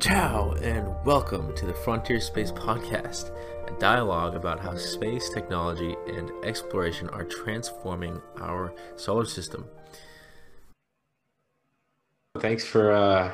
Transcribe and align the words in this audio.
Ciao, 0.00 0.52
and 0.62 0.88
welcome 1.04 1.54
to 1.56 1.66
the 1.66 1.74
Frontier 1.74 2.20
Space 2.20 2.50
Podcast, 2.50 3.36
a 3.68 3.78
dialogue 3.78 4.34
about 4.34 4.58
how 4.58 4.74
space 4.74 5.28
technology 5.28 5.94
and 6.06 6.32
exploration 6.42 7.10
are 7.10 7.24
transforming 7.24 8.18
our 8.40 8.72
solar 8.96 9.26
system. 9.26 9.66
Thanks 12.38 12.64
for 12.64 12.92
uh, 12.92 13.32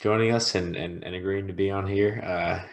joining 0.00 0.32
us 0.32 0.56
and, 0.56 0.74
and, 0.74 1.04
and 1.04 1.14
agreeing 1.14 1.46
to 1.46 1.52
be 1.52 1.70
on 1.70 1.86
here. 1.86 2.20
Uh, 2.26 2.66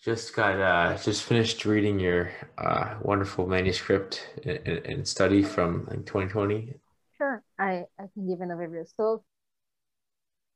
just 0.00 0.36
got 0.36 0.60
uh, 0.60 0.96
just 0.98 1.24
finished 1.24 1.64
reading 1.64 1.98
your 1.98 2.30
uh, 2.58 2.94
wonderful 3.02 3.48
manuscript 3.48 4.24
and, 4.44 4.68
and 4.86 5.08
study 5.08 5.42
from 5.42 5.84
like, 5.90 6.06
2020. 6.06 6.74
Sure, 7.16 7.42
I, 7.58 7.86
I 7.98 8.04
can 8.14 8.28
give 8.28 8.40
an 8.40 8.50
overview. 8.50 8.86
So 8.96 9.24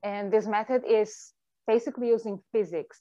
and 0.02 0.32
this 0.32 0.46
method 0.46 0.82
is 0.88 1.32
basically 1.66 2.08
using 2.08 2.40
physics. 2.52 3.00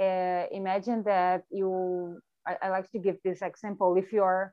Uh, 0.00 0.44
imagine 0.50 1.02
that 1.04 1.42
you, 1.50 2.18
I, 2.46 2.56
I, 2.62 2.68
like 2.70 2.90
to 2.92 2.98
give 2.98 3.16
this 3.24 3.42
example. 3.42 3.94
If 3.96 4.12
you're, 4.12 4.52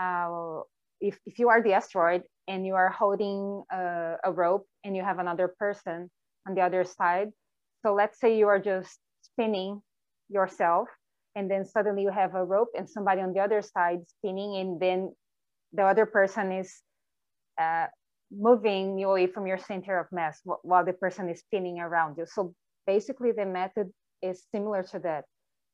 uh, 0.00 0.60
if, 1.00 1.18
if 1.26 1.38
you 1.38 1.48
are 1.50 1.62
the 1.62 1.74
asteroid 1.74 2.22
and 2.48 2.66
you 2.66 2.74
are 2.74 2.88
holding 2.88 3.62
a, 3.70 4.14
a 4.24 4.32
rope 4.32 4.66
and 4.84 4.96
you 4.96 5.04
have 5.04 5.18
another 5.18 5.54
person 5.58 6.10
on 6.48 6.54
the 6.54 6.62
other 6.62 6.84
side. 6.84 7.28
So 7.84 7.94
let's 7.94 8.18
say 8.18 8.36
you 8.36 8.48
are 8.48 8.58
just 8.58 8.98
spinning 9.22 9.82
yourself 10.28 10.88
and 11.36 11.50
then 11.50 11.64
suddenly 11.64 12.02
you 12.02 12.10
have 12.10 12.34
a 12.34 12.44
rope 12.44 12.70
and 12.76 12.88
somebody 12.88 13.20
on 13.20 13.32
the 13.32 13.40
other 13.40 13.62
side 13.62 14.00
spinning 14.08 14.56
and 14.56 14.80
then 14.80 15.12
the 15.72 15.84
other 15.84 16.06
person 16.06 16.50
is 16.50 16.80
uh, 17.60 17.86
moving 18.30 18.98
you 18.98 19.10
away 19.10 19.26
from 19.26 19.46
your 19.46 19.58
center 19.58 19.98
of 19.98 20.06
mass 20.12 20.40
while 20.44 20.84
the 20.84 20.92
person 20.92 21.28
is 21.28 21.40
spinning 21.40 21.80
around 21.80 22.16
you. 22.18 22.26
So 22.26 22.54
basically 22.86 23.32
the 23.32 23.46
method 23.46 23.90
is 24.22 24.44
similar 24.54 24.82
to 24.84 24.98
that. 25.00 25.24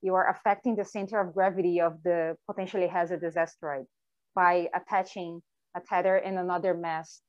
You 0.02 0.14
are 0.14 0.30
affecting 0.30 0.76
the 0.76 0.84
center 0.84 1.20
of 1.20 1.34
gravity 1.34 1.80
of 1.80 2.02
the 2.02 2.36
potentially 2.46 2.86
hazardous 2.86 3.36
asteroid 3.36 3.86
by 4.34 4.68
attaching 4.74 5.40
a 5.76 5.80
tether 5.80 6.16
and 6.16 6.38
another 6.38 6.74
mass 6.74 7.20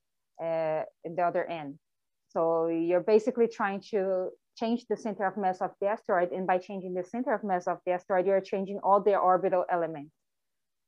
uh, 0.42 0.84
at 1.06 1.16
the 1.16 1.22
other 1.22 1.46
end. 1.46 1.80
So 2.30 2.68
you're 2.68 3.00
basically 3.00 3.48
trying 3.48 3.82
to 3.92 4.30
change 4.58 4.86
the 4.90 4.98
center 4.98 5.26
of 5.26 5.38
mass 5.38 5.62
of 5.62 5.72
the 5.80 5.88
asteroid. 5.88 6.32
And 6.32 6.46
by 6.46 6.58
changing 6.58 6.94
the 6.94 7.04
center 7.04 7.34
of 7.34 7.44
mass 7.44 7.68
of 7.68 7.78
the 7.86 7.94
asteroid, 7.94 8.26
you're 8.26 8.42
changing 8.42 8.80
all 8.84 9.02
the 9.02 9.16
orbital 9.16 9.66
elements. 9.72 10.12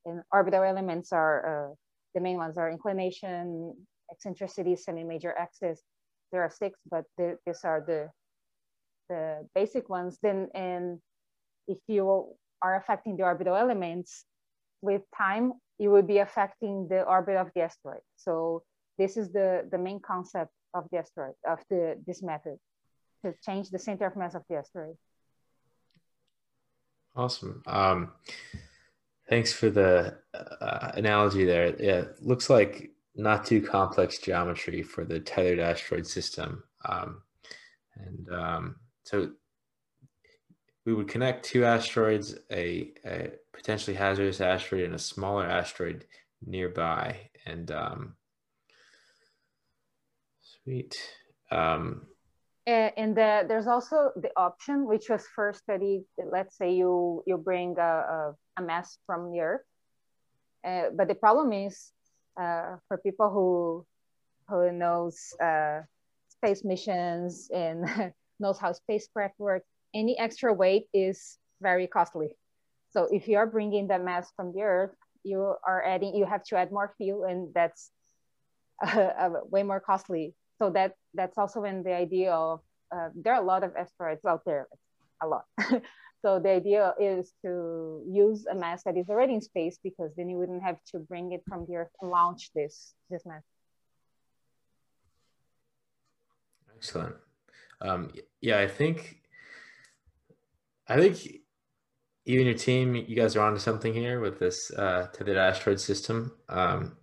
And 0.05 0.21
orbital 0.31 0.63
elements 0.63 1.11
are, 1.13 1.71
uh, 1.71 1.73
the 2.13 2.21
main 2.21 2.37
ones 2.37 2.57
are 2.57 2.69
inclination, 2.69 3.73
eccentricity, 4.11 4.75
semi-major 4.75 5.33
axis. 5.37 5.81
There 6.31 6.41
are 6.41 6.49
six, 6.49 6.79
but 6.89 7.05
the, 7.17 7.37
these 7.45 7.61
are 7.63 7.83
the, 7.85 8.09
the 9.09 9.47
basic 9.55 9.89
ones. 9.89 10.17
Then, 10.21 10.49
and 10.53 10.99
if 11.67 11.77
you 11.87 12.35
are 12.61 12.75
affecting 12.75 13.17
the 13.17 13.23
orbital 13.23 13.55
elements, 13.55 14.25
with 14.81 15.01
time, 15.17 15.53
you 15.79 15.89
will 15.89 16.03
be 16.03 16.19
affecting 16.19 16.87
the 16.87 17.03
orbit 17.03 17.35
of 17.35 17.49
the 17.55 17.61
asteroid. 17.61 18.01
So 18.15 18.63
this 18.97 19.17
is 19.17 19.31
the, 19.31 19.67
the 19.71 19.77
main 19.77 19.99
concept 19.99 20.51
of 20.73 20.87
the 20.91 20.97
asteroid, 20.97 21.33
of 21.47 21.59
the, 21.69 22.01
this 22.05 22.21
method, 22.21 22.57
to 23.23 23.33
change 23.45 23.69
the 23.69 23.79
center 23.79 24.05
of 24.05 24.15
mass 24.15 24.35
of 24.35 24.43
the 24.49 24.57
asteroid. 24.57 24.95
Awesome. 27.15 27.63
Um, 27.65 28.11
thanks 29.29 29.51
for 29.51 29.69
the 29.69 30.19
uh, 30.33 30.91
analogy 30.93 31.45
there. 31.45 31.75
Yeah, 31.81 32.05
looks 32.21 32.49
like 32.49 32.91
not 33.17 33.45
too 33.45 33.61
complex 33.61 34.19
geometry 34.19 34.83
for 34.83 35.03
the 35.03 35.19
tethered 35.19 35.59
asteroid 35.59 36.05
system. 36.05 36.63
Um, 36.85 37.23
and 37.95 38.29
um, 38.31 38.75
so 39.03 39.31
we 40.85 40.93
would 40.93 41.07
connect 41.07 41.43
two 41.43 41.65
asteroids, 41.65 42.35
a, 42.51 42.91
a, 43.05 43.31
potentially 43.53 43.95
hazardous 43.95 44.39
asteroid 44.39 44.85
and 44.85 44.95
a 44.95 44.99
smaller 44.99 45.45
asteroid 45.45 46.05
nearby. 46.45 47.29
And 47.45 47.71
um, 47.71 48.15
sweet. 50.63 50.95
Um, 51.51 52.03
and 52.67 53.15
the, 53.15 53.45
there's 53.47 53.67
also 53.67 54.11
the 54.15 54.29
option, 54.37 54.85
which 54.85 55.09
was 55.09 55.25
first 55.35 55.59
studied. 55.59 56.03
Let's 56.17 56.57
say 56.57 56.73
you 56.73 57.23
you 57.25 57.37
bring 57.37 57.77
a, 57.79 57.81
a, 57.81 58.35
a 58.57 58.61
mass 58.61 58.97
from 59.05 59.31
the 59.31 59.39
Earth, 59.39 59.61
uh, 60.65 60.89
but 60.93 61.07
the 61.07 61.15
problem 61.15 61.53
is 61.53 61.93
uh, 62.39 62.77
for 62.87 62.97
people 62.97 63.29
who 63.29 63.85
who 64.49 64.71
knows 64.71 65.33
uh, 65.43 65.81
space 66.29 66.63
missions 66.63 67.49
and 67.53 67.85
knows 68.39 68.59
how 68.59 68.71
spacecraft 68.71 69.35
work, 69.39 69.63
any 69.93 70.17
extra 70.17 70.53
weight 70.53 70.87
is 70.93 71.37
very 71.61 71.87
costly. 71.87 72.29
So 72.91 73.07
if 73.11 73.27
you 73.27 73.37
are 73.37 73.47
bringing 73.47 73.87
the 73.87 73.99
mass 73.99 74.31
from 74.35 74.53
the 74.53 74.61
Earth, 74.61 74.95
you 75.23 75.55
are 75.65 75.83
adding, 75.83 76.15
you 76.15 76.25
have 76.25 76.43
to 76.45 76.57
add 76.57 76.71
more 76.71 76.93
fuel, 76.97 77.25
and 77.25 77.53
that's 77.53 77.91
uh, 78.85 79.29
way 79.51 79.63
more 79.63 79.79
costly. 79.79 80.33
So 80.59 80.69
that 80.71 80.93
that's 81.13 81.37
also 81.37 81.63
in 81.63 81.83
the 81.83 81.93
idea 81.93 82.31
of 82.31 82.61
uh, 82.95 83.09
there 83.15 83.33
are 83.33 83.41
a 83.41 83.45
lot 83.45 83.63
of 83.63 83.75
asteroids 83.75 84.25
out 84.25 84.41
there, 84.45 84.67
a 85.21 85.27
lot. 85.27 85.43
So 86.21 86.39
the 86.39 86.49
idea 86.49 86.93
is 86.99 87.31
to 87.45 88.03
use 88.09 88.45
a 88.47 88.55
mass 88.55 88.83
that 88.83 88.97
is 88.97 89.09
already 89.09 89.35
in 89.35 89.41
space 89.41 89.77
because 89.83 90.11
then 90.15 90.29
you 90.29 90.37
wouldn't 90.37 90.63
have 90.63 90.77
to 90.91 90.99
bring 90.99 91.31
it 91.31 91.43
from 91.47 91.65
the 91.67 91.75
Earth 91.75 91.91
and 92.01 92.09
launch 92.09 92.51
this, 92.55 92.93
this 93.09 93.25
mass. 93.25 93.43
Excellent. 96.75 97.15
Um, 97.81 98.11
yeah, 98.41 98.59
I 98.59 98.67
think, 98.67 99.21
I 100.87 100.97
think 100.97 101.23
you 102.27 102.39
and 102.39 102.45
your 102.45 102.57
team, 102.57 102.93
you 102.95 103.15
guys 103.15 103.35
are 103.35 103.41
onto 103.41 103.59
something 103.59 103.93
here 103.93 104.19
with 104.19 104.37
this 104.37 104.69
uh, 104.71 105.07
tethered 105.13 105.37
asteroid 105.37 105.79
system, 105.79 106.33
um, 106.49 106.97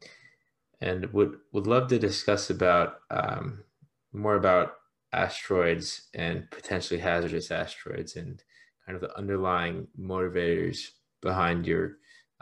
and 0.81 1.07
would 1.15 1.39
would 1.53 1.67
love 1.67 1.89
to 1.89 1.99
discuss 1.99 2.51
about 2.51 2.97
um, 3.11 3.65
more 4.13 4.37
about 4.37 4.75
asteroids 5.15 6.09
and 6.13 6.51
potentially 6.51 7.01
hazardous 7.01 7.51
asteroids 7.51 8.17
and 8.17 8.43
kind 8.87 8.97
of 8.97 9.03
the 9.03 9.17
underlying 9.17 9.87
motivators 9.99 10.89
behind 11.22 11.67
your 11.67 11.97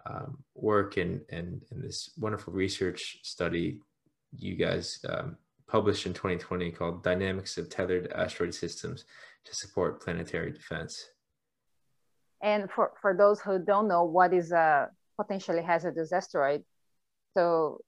um, 0.07 0.39
work 0.55 0.97
and, 0.97 1.21
and, 1.31 1.63
and 1.71 1.83
this 1.83 2.11
wonderful 2.19 2.53
research 2.53 3.19
study 3.23 3.79
you 4.39 4.57
guys 4.57 4.99
um, 5.09 5.37
published 5.69 6.07
in 6.07 6.13
2020 6.13 6.71
called 6.73 7.03
Dynamics 7.03 7.59
of 7.59 7.69
Tethered 7.69 8.11
Asteroid 8.13 8.55
Systems 8.55 9.05
to 9.45 9.55
Support 9.55 10.03
Planetary 10.03 10.53
Defense. 10.53 11.11
And 12.43 12.71
for, 12.71 12.93
for 13.01 13.15
those 13.17 13.41
who 13.41 13.59
don't 13.59 13.89
know 13.89 14.05
what 14.05 14.35
is 14.35 14.53
a 14.53 14.91
potentially 15.21 15.63
hazardous 15.63 16.13
asteroid, 16.13 16.65
so 17.35 17.81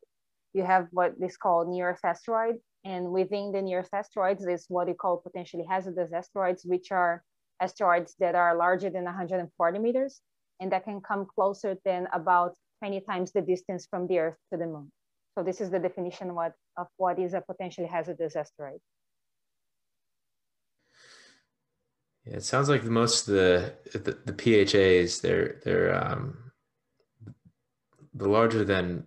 you 0.52 0.62
have 0.62 0.86
what 0.92 1.14
is 1.20 1.36
called 1.36 1.68
near 1.68 1.98
asteroid, 2.04 2.56
and 2.84 3.10
within 3.10 3.50
the 3.50 3.60
near 3.60 3.84
asteroids 3.92 4.46
is 4.46 4.66
what 4.68 4.88
you 4.88 4.94
call 4.94 5.16
potentially 5.16 5.64
hazardous 5.68 6.12
asteroids, 6.12 6.64
which 6.64 6.92
are 6.92 7.24
asteroids 7.60 8.14
that 8.18 8.34
are 8.34 8.56
larger 8.56 8.90
than 8.90 9.04
140 9.04 9.78
meters 9.78 10.20
and 10.60 10.72
that 10.72 10.84
can 10.84 11.00
come 11.00 11.26
closer 11.26 11.76
than 11.84 12.08
about 12.12 12.54
20 12.80 13.00
times 13.00 13.32
the 13.32 13.40
distance 13.40 13.86
from 13.88 14.06
the 14.06 14.18
Earth 14.18 14.36
to 14.52 14.58
the 14.58 14.66
moon. 14.66 14.90
So 15.36 15.42
this 15.42 15.60
is 15.60 15.70
the 15.70 15.78
definition 15.78 16.34
what, 16.34 16.52
of 16.76 16.86
what 16.96 17.18
is 17.18 17.34
a 17.34 17.40
potentially 17.40 17.86
hazardous 17.86 18.36
asteroid. 18.36 18.80
Yeah, 22.24 22.36
it 22.36 22.44
sounds 22.44 22.68
like 22.68 22.84
most 22.84 23.28
of 23.28 23.34
the 23.34 23.74
the, 23.92 24.18
the 24.24 24.32
PHAs 24.32 25.20
they're 25.20 25.60
they're 25.62 25.94
um, 25.94 26.52
the 28.14 28.28
larger 28.28 28.64
than 28.64 29.06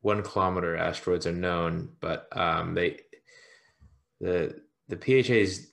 one 0.00 0.22
kilometer 0.22 0.76
asteroids 0.76 1.26
are 1.26 1.32
known, 1.32 1.88
but 2.00 2.28
um, 2.36 2.74
they 2.74 3.00
the 4.20 4.60
the 4.88 4.96
PHAs 4.96 5.66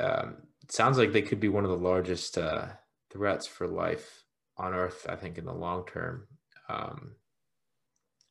um, 0.00 0.36
sounds 0.72 0.96
like 0.96 1.12
they 1.12 1.22
could 1.22 1.40
be 1.40 1.50
one 1.50 1.64
of 1.64 1.70
the 1.70 1.76
largest 1.76 2.38
uh, 2.38 2.66
threats 3.10 3.46
for 3.46 3.66
life 3.66 4.24
on 4.56 4.72
Earth. 4.72 5.06
I 5.08 5.16
think 5.16 5.36
in 5.36 5.44
the 5.44 5.52
long 5.52 5.84
term. 5.86 6.26
Um, 6.68 7.12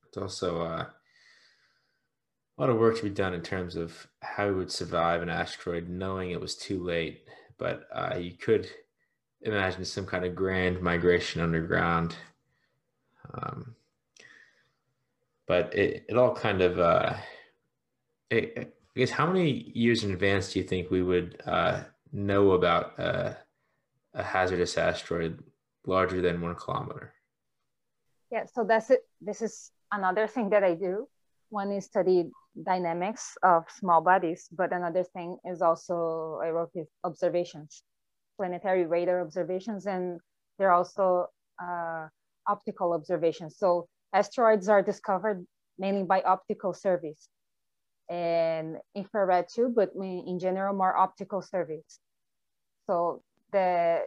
it's 0.07 0.17
also 0.17 0.61
uh, 0.61 0.85
a 0.85 2.57
lot 2.57 2.71
of 2.71 2.77
work 2.77 2.97
to 2.97 3.03
be 3.03 3.11
done 3.11 3.35
in 3.35 3.41
terms 3.41 3.75
of 3.75 4.07
how 4.21 4.47
we 4.47 4.55
would 4.55 4.71
survive 4.71 5.21
an 5.21 5.29
asteroid, 5.29 5.87
knowing 5.87 6.31
it 6.31 6.41
was 6.41 6.55
too 6.55 6.83
late. 6.83 7.25
But 7.59 7.83
uh, 7.93 8.17
you 8.17 8.31
could 8.31 8.67
imagine 9.43 9.85
some 9.85 10.07
kind 10.07 10.25
of 10.25 10.35
grand 10.35 10.81
migration 10.81 11.41
underground. 11.41 12.15
Um, 13.35 13.75
but 15.47 15.75
it, 15.75 16.05
it 16.09 16.17
all 16.17 16.33
kind 16.33 16.61
of 16.61 16.79
uh, 16.79 17.13
it, 18.31 18.73
I 18.95 18.99
guess 18.99 19.11
how 19.11 19.27
many 19.27 19.71
years 19.75 20.03
in 20.03 20.11
advance 20.11 20.51
do 20.51 20.59
you 20.59 20.65
think 20.65 20.89
we 20.89 21.03
would 21.03 21.39
uh, 21.45 21.83
know 22.11 22.51
about 22.51 22.97
a 22.99 23.37
hazardous 24.15 24.77
asteroid 24.77 25.43
larger 25.85 26.21
than 26.21 26.41
one 26.41 26.55
kilometer? 26.55 27.13
Yeah, 28.31 28.45
so 28.45 28.63
that's 28.63 28.89
it. 28.89 29.01
This 29.19 29.41
is 29.41 29.71
another 29.91 30.27
thing 30.27 30.49
that 30.49 30.63
I 30.63 30.75
do. 30.75 31.07
one 31.49 31.71
is 31.71 31.85
study 31.85 32.31
dynamics 32.63 33.37
of 33.43 33.65
small 33.69 34.01
bodies, 34.01 34.47
but 34.51 34.71
another 34.71 35.03
thing 35.03 35.37
is 35.45 35.61
also 35.61 36.39
I 36.41 36.49
wrote 36.49 36.71
with 36.73 36.87
observations, 37.03 37.83
planetary 38.37 38.85
radar 38.85 39.21
observations, 39.21 39.85
and 39.85 40.19
there 40.57 40.69
are 40.69 40.77
also 40.79 41.27
uh, 41.61 42.07
optical 42.47 42.93
observations. 42.93 43.57
So 43.57 43.87
asteroids 44.13 44.69
are 44.69 44.81
discovered 44.81 45.45
mainly 45.77 46.03
by 46.03 46.21
optical 46.21 46.73
surveys 46.73 47.27
and 48.11 48.77
infrared 48.95 49.47
too, 49.53 49.73
but 49.75 49.91
in 49.95 50.37
general 50.39 50.75
more 50.75 50.95
optical 50.97 51.41
surveys. 51.41 51.99
So 52.87 53.23
the 53.53 54.01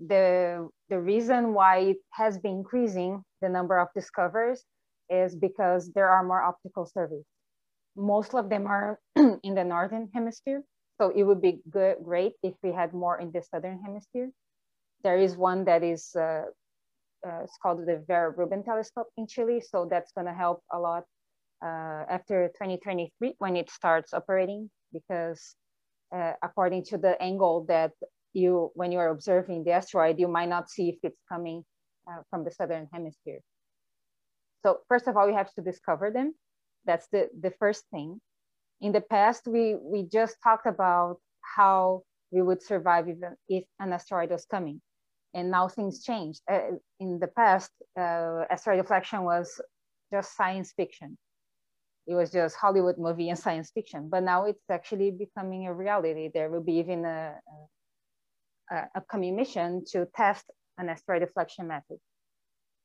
the 0.00 0.68
the 0.88 1.00
reason 1.00 1.54
why 1.54 1.78
it 1.78 1.98
has 2.12 2.38
been 2.38 2.52
increasing 2.64 3.22
the 3.42 3.48
number 3.48 3.78
of 3.78 3.88
discoveries 3.94 4.64
is 5.10 5.36
because 5.36 5.92
there 5.94 6.08
are 6.08 6.24
more 6.24 6.42
optical 6.42 6.86
surveys. 6.86 7.26
Most 7.96 8.34
of 8.34 8.48
them 8.48 8.66
are 8.66 8.98
in 9.16 9.54
the 9.54 9.64
northern 9.64 10.08
hemisphere, 10.14 10.62
so 10.98 11.12
it 11.14 11.24
would 11.24 11.42
be 11.42 11.60
good, 11.70 11.98
great 12.02 12.32
if 12.42 12.54
we 12.62 12.72
had 12.72 12.94
more 12.94 13.20
in 13.20 13.30
the 13.30 13.42
southern 13.42 13.80
hemisphere. 13.84 14.30
There 15.02 15.18
is 15.18 15.36
one 15.36 15.66
that 15.66 15.82
is 15.82 16.16
uh, 16.16 16.44
uh, 17.26 17.40
it's 17.44 17.58
called 17.62 17.80
the 17.86 18.02
Vera 18.06 18.30
Rubin 18.30 18.64
Telescope 18.64 19.08
in 19.18 19.26
Chile, 19.26 19.60
so 19.60 19.86
that's 19.90 20.12
going 20.12 20.26
to 20.26 20.34
help 20.34 20.62
a 20.72 20.78
lot 20.78 21.04
uh, 21.64 22.04
after 22.08 22.48
2023 22.48 23.34
when 23.38 23.56
it 23.56 23.70
starts 23.70 24.12
operating, 24.12 24.70
because 24.92 25.56
uh, 26.14 26.32
according 26.42 26.84
to 26.84 26.98
the 26.98 27.20
angle 27.22 27.64
that 27.68 27.92
you 28.34 28.70
when 28.74 28.92
you 28.92 28.98
are 28.98 29.08
observing 29.08 29.64
the 29.64 29.72
asteroid, 29.72 30.18
you 30.18 30.28
might 30.28 30.48
not 30.48 30.68
see 30.68 30.90
if 30.90 30.96
it's 31.02 31.20
coming 31.28 31.64
uh, 32.08 32.22
from 32.30 32.44
the 32.44 32.50
southern 32.50 32.88
hemisphere. 32.92 33.40
So 34.64 34.78
first 34.88 35.06
of 35.08 35.16
all, 35.16 35.26
we 35.26 35.34
have 35.34 35.52
to 35.54 35.62
discover 35.62 36.10
them. 36.10 36.34
That's 36.86 37.06
the, 37.08 37.28
the 37.40 37.52
first 37.58 37.84
thing. 37.90 38.20
In 38.80 38.92
the 38.92 39.00
past, 39.00 39.46
we, 39.46 39.74
we 39.74 40.04
just 40.04 40.36
talked 40.42 40.66
about 40.66 41.18
how 41.56 42.02
we 42.30 42.42
would 42.42 42.62
survive 42.62 43.08
even 43.08 43.36
if 43.48 43.64
an 43.78 43.92
asteroid 43.92 44.30
was 44.30 44.46
coming. 44.46 44.80
And 45.34 45.50
now 45.50 45.68
things 45.68 46.02
changed. 46.02 46.40
Uh, 46.50 46.78
in 47.00 47.18
the 47.18 47.28
past, 47.28 47.70
uh, 47.98 48.44
asteroid 48.50 48.80
deflection 48.80 49.24
was 49.24 49.60
just 50.12 50.36
science 50.36 50.72
fiction. 50.76 51.18
It 52.06 52.14
was 52.14 52.30
just 52.30 52.56
Hollywood 52.56 52.98
movie 52.98 53.30
and 53.30 53.38
science 53.38 53.70
fiction. 53.70 54.08
But 54.10 54.22
now 54.22 54.44
it's 54.44 54.68
actually 54.70 55.10
becoming 55.10 55.66
a 55.66 55.74
reality. 55.74 56.30
There 56.32 56.50
will 56.50 56.62
be 56.62 56.74
even 56.74 57.04
a, 57.04 57.36
a 58.70 58.76
uh, 58.76 58.84
upcoming 58.94 59.36
mission 59.36 59.84
to 59.92 60.06
test 60.14 60.44
an 60.78 60.88
asteroid 60.88 61.20
deflection 61.20 61.66
method 61.68 61.98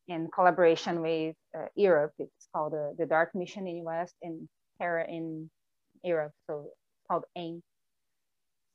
in 0.07 0.29
collaboration 0.33 1.01
with 1.01 1.35
uh, 1.57 1.65
Europe. 1.75 2.13
It's 2.19 2.47
called 2.53 2.73
uh, 2.73 2.91
the 2.97 3.05
DART 3.05 3.35
mission 3.35 3.67
in 3.67 3.87
US 3.87 4.11
and 4.21 4.47
Hera 4.79 5.05
in 5.07 5.49
Europe, 6.03 6.33
so 6.47 6.71
called 7.07 7.25
AIM. 7.35 7.61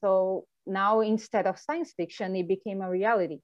So 0.02 0.46
now 0.66 1.00
instead 1.00 1.46
of 1.46 1.58
science 1.58 1.92
fiction, 1.96 2.36
it 2.36 2.48
became 2.48 2.82
a 2.82 2.90
reality. 2.90 3.40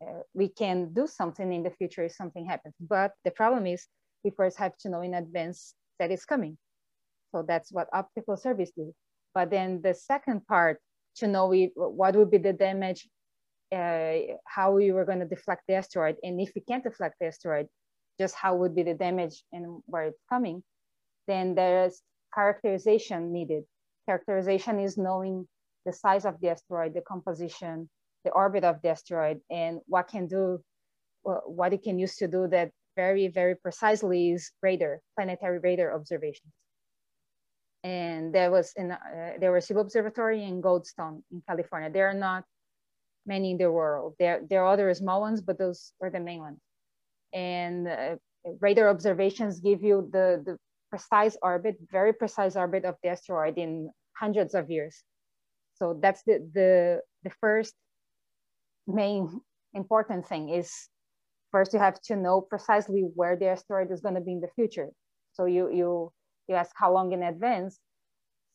Uh, 0.00 0.20
we 0.34 0.48
can 0.48 0.92
do 0.92 1.06
something 1.06 1.52
in 1.52 1.62
the 1.62 1.70
future 1.70 2.04
if 2.04 2.12
something 2.12 2.46
happens. 2.46 2.74
But 2.80 3.12
the 3.24 3.30
problem 3.30 3.66
is 3.66 3.86
we 4.24 4.30
first 4.30 4.58
have 4.58 4.76
to 4.78 4.88
know 4.88 5.00
in 5.00 5.14
advance 5.14 5.74
that 5.98 6.10
it's 6.10 6.24
coming. 6.24 6.58
So 7.32 7.44
that's 7.46 7.72
what 7.72 7.88
optical 7.92 8.36
service 8.36 8.70
do. 8.76 8.94
But 9.34 9.50
then 9.50 9.80
the 9.82 9.94
second 9.94 10.46
part 10.46 10.78
to 11.16 11.26
know 11.26 11.52
if, 11.52 11.70
what 11.74 12.14
would 12.16 12.30
be 12.30 12.38
the 12.38 12.52
damage, 12.52 13.08
uh, 13.74 14.36
how 14.44 14.72
we 14.72 14.92
were 14.92 15.04
going 15.04 15.20
to 15.20 15.26
deflect 15.26 15.62
the 15.66 15.74
asteroid, 15.74 16.16
and 16.22 16.40
if 16.40 16.52
we 16.54 16.60
can't 16.60 16.84
deflect 16.84 17.16
the 17.20 17.26
asteroid, 17.26 17.66
just 18.20 18.34
how 18.34 18.54
would 18.56 18.74
be 18.74 18.82
the 18.82 18.94
damage 18.94 19.42
and 19.52 19.82
where 19.86 20.04
it's 20.04 20.20
coming. 20.28 20.62
Then 21.26 21.54
there's 21.54 22.02
characterization 22.34 23.32
needed. 23.32 23.64
Characterization 24.06 24.78
is 24.78 24.98
knowing 24.98 25.48
the 25.86 25.92
size 25.92 26.24
of 26.24 26.40
the 26.40 26.50
asteroid, 26.50 26.94
the 26.94 27.00
composition, 27.00 27.88
the 28.24 28.30
orbit 28.30 28.64
of 28.64 28.80
the 28.82 28.90
asteroid, 28.90 29.40
and 29.50 29.80
what 29.86 30.08
can 30.08 30.26
do, 30.26 30.62
what 31.22 31.72
it 31.72 31.82
can 31.82 31.98
use 31.98 32.16
to 32.16 32.28
do 32.28 32.48
that 32.48 32.70
very, 32.96 33.28
very 33.28 33.56
precisely 33.56 34.32
is 34.32 34.50
radar, 34.62 35.00
planetary 35.16 35.58
radar 35.58 35.94
observations 35.94 36.52
and 37.84 38.32
there 38.34 38.50
was 38.50 38.72
in 38.76 38.92
uh, 38.92 38.98
there 39.40 39.52
was 39.52 39.66
Arecibo 39.66 39.80
Observatory 39.80 40.44
in 40.44 40.62
Goldstone 40.62 41.22
in 41.32 41.42
California. 41.48 41.90
There 41.90 42.08
are 42.08 42.14
not 42.14 42.44
many 43.26 43.52
in 43.52 43.58
the 43.58 43.70
world. 43.70 44.14
There 44.18 44.40
there 44.48 44.62
are 44.64 44.72
other 44.72 44.92
small 44.94 45.20
ones, 45.20 45.40
but 45.40 45.58
those 45.58 45.92
are 46.00 46.10
the 46.10 46.20
main 46.20 46.40
ones. 46.40 46.60
And 47.32 47.88
uh, 47.88 48.16
radar 48.60 48.88
observations 48.88 49.60
give 49.60 49.82
you 49.82 50.08
the 50.12 50.42
the 50.44 50.56
precise 50.90 51.36
orbit, 51.42 51.76
very 51.90 52.12
precise 52.12 52.54
orbit 52.54 52.84
of 52.84 52.96
the 53.02 53.08
asteroid 53.08 53.58
in 53.58 53.90
hundreds 54.16 54.54
of 54.54 54.70
years. 54.70 55.02
So 55.74 55.98
that's 56.00 56.22
the 56.22 56.38
the 56.54 57.00
the 57.24 57.30
first 57.40 57.74
main 58.86 59.40
important 59.74 60.26
thing 60.28 60.50
is 60.50 60.70
first 61.52 61.72
you 61.72 61.78
have 61.78 62.00
to 62.02 62.16
know 62.16 62.40
precisely 62.40 63.02
where 63.14 63.36
the 63.36 63.48
asteroid 63.48 63.90
is 63.92 64.00
going 64.00 64.16
to 64.16 64.20
be 64.20 64.32
in 64.32 64.40
the 64.40 64.48
future. 64.56 64.90
So 65.34 65.44
you 65.46 65.70
you 65.70 66.12
you 66.48 66.54
ask 66.56 66.72
how 66.76 66.92
long 66.92 67.12
in 67.12 67.22
advance. 67.22 67.78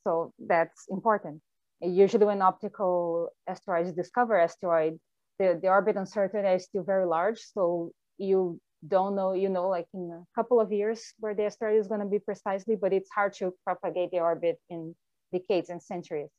So 0.03 0.33
that's 0.39 0.85
important. 0.89 1.41
Usually 1.81 2.25
when 2.25 2.41
optical 2.41 3.29
asteroids 3.47 3.93
discover 3.93 4.39
asteroid, 4.39 4.99
the, 5.39 5.59
the 5.61 5.69
orbit 5.69 5.95
uncertainty 5.95 6.49
is 6.49 6.65
still 6.65 6.83
very 6.83 7.05
large. 7.05 7.39
So 7.53 7.91
you 8.17 8.59
don't 8.87 9.15
know, 9.15 9.33
you 9.33 9.49
know, 9.49 9.67
like 9.69 9.87
in 9.93 10.11
a 10.11 10.23
couple 10.39 10.59
of 10.59 10.71
years 10.71 11.13
where 11.19 11.35
the 11.35 11.45
asteroid 11.45 11.79
is 11.79 11.87
going 11.87 12.01
to 12.01 12.07
be 12.07 12.19
precisely, 12.19 12.75
but 12.75 12.93
it's 12.93 13.09
hard 13.13 13.33
to 13.33 13.53
propagate 13.63 14.11
the 14.11 14.19
orbit 14.19 14.57
in 14.69 14.95
decades 15.31 15.69
and 15.69 15.81
centuries. 15.81 16.29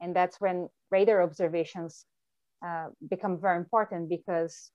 And 0.00 0.14
that's 0.14 0.40
when 0.40 0.68
radar 0.90 1.22
observations 1.22 2.04
uh, 2.66 2.88
become 3.08 3.40
very 3.40 3.56
important 3.58 4.08
because 4.08 4.70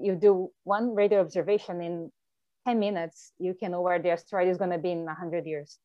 you 0.00 0.14
do 0.14 0.50
one 0.64 0.94
radar 0.94 1.20
observation 1.20 1.80
in 1.80 2.10
10 2.66 2.78
minutes, 2.78 3.32
you 3.38 3.54
can 3.54 3.72
know 3.72 3.80
where 3.80 3.98
the 3.98 4.10
asteroid 4.10 4.48
is 4.48 4.56
going 4.56 4.70
to 4.70 4.78
be 4.78 4.92
in 4.92 5.04
100 5.04 5.46
years. 5.46 5.78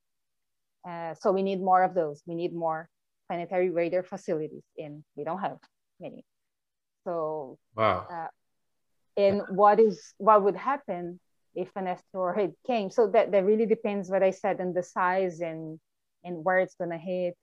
Uh, 0.88 1.14
so 1.16 1.32
we 1.32 1.42
need 1.42 1.62
more 1.62 1.84
of 1.84 1.94
those. 1.94 2.22
We 2.26 2.36
need 2.36 2.54
more 2.54 2.90
planetary 3.28 3.70
radar 3.70 4.04
facilities, 4.04 4.64
and 4.78 5.04
we 5.16 5.24
don't 5.24 5.40
have 5.40 5.58
many. 6.00 6.24
So, 7.04 7.58
wow. 7.76 8.06
Uh, 8.10 8.28
and 9.18 9.42
what 9.50 9.80
is 9.80 10.14
what 10.18 10.44
would 10.44 10.56
happen 10.56 11.20
if 11.56 11.70
an 11.76 11.88
asteroid 11.88 12.54
came? 12.66 12.90
So 12.92 13.08
that 13.08 13.32
that 13.32 13.44
really 13.44 13.66
depends 13.66 14.10
what 14.10 14.24
I 14.24 14.32
said 14.32 14.60
and 14.60 14.74
the 14.76 14.84
size 14.84 15.42
and 15.42 15.80
and 16.24 16.44
where 16.44 16.60
it's 16.60 16.76
going 16.76 16.92
to 16.92 16.98
hit. 16.98 17.36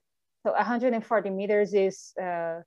So 0.45 0.53
140 0.53 1.29
meters 1.29 1.73
is 1.73 2.13
uh, 2.21 2.61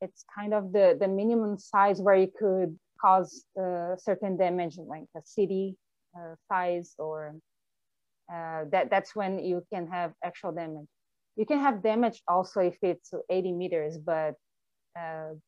it's 0.00 0.24
kind 0.34 0.54
of 0.54 0.72
the 0.72 0.96
the 0.98 1.08
minimum 1.08 1.58
size 1.58 2.00
where 2.00 2.16
you 2.16 2.32
could 2.36 2.78
cause 3.00 3.44
uh, 3.60 3.96
certain 3.96 4.36
damage, 4.36 4.76
like 4.78 5.06
a 5.16 5.22
city 5.24 5.76
uh, 6.16 6.34
size 6.48 6.94
or 6.98 7.34
uh, 8.32 8.64
that 8.70 8.90
that's 8.90 9.14
when 9.14 9.38
you 9.38 9.62
can 9.72 9.86
have 9.88 10.12
actual 10.24 10.52
damage. 10.52 10.86
You 11.36 11.46
can 11.46 11.58
have 11.58 11.82
damage 11.82 12.22
also 12.28 12.60
if 12.60 12.76
it's 12.82 13.12
80 13.30 13.52
meters, 13.52 13.98
but 13.98 14.34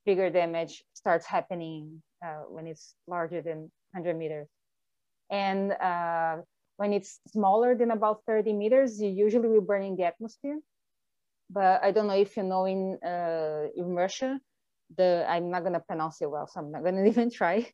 bigger 0.07 0.31
damage 0.31 0.83
starts 0.95 1.27
happening 1.27 2.03
when 2.49 2.67
it's 2.67 2.95
larger 3.07 3.43
than 3.43 3.71
100 3.93 4.17
meters. 4.17 4.49
And 5.31 5.75
when 6.77 6.93
it's 6.93 7.21
smaller 7.29 7.75
than 7.75 7.91
about 7.91 8.23
30 8.27 8.53
meters, 8.53 9.01
you 9.01 9.11
usually 9.11 9.49
will 9.49 9.61
burn 9.61 9.83
in 9.83 9.97
the 9.97 10.05
atmosphere. 10.05 10.59
But 11.51 11.85
I 11.85 11.91
don't 11.91 12.07
know 12.07 12.17
if 12.17 12.37
you 12.37 12.45
know 12.45 12.65
in, 12.65 12.99
uh, 13.05 13.69
in 13.77 13.95
Russia, 13.95 14.41
the 14.97 15.27
I'm 15.29 15.51
not 15.51 15.65
gonna 15.65 15.81
pronounce 15.81 16.21
it 16.23 16.31
well, 16.31 16.47
so 16.47 16.61
I'm 16.61 16.71
not 16.71 16.85
gonna 16.85 17.05
even 17.13 17.31
try 17.31 17.67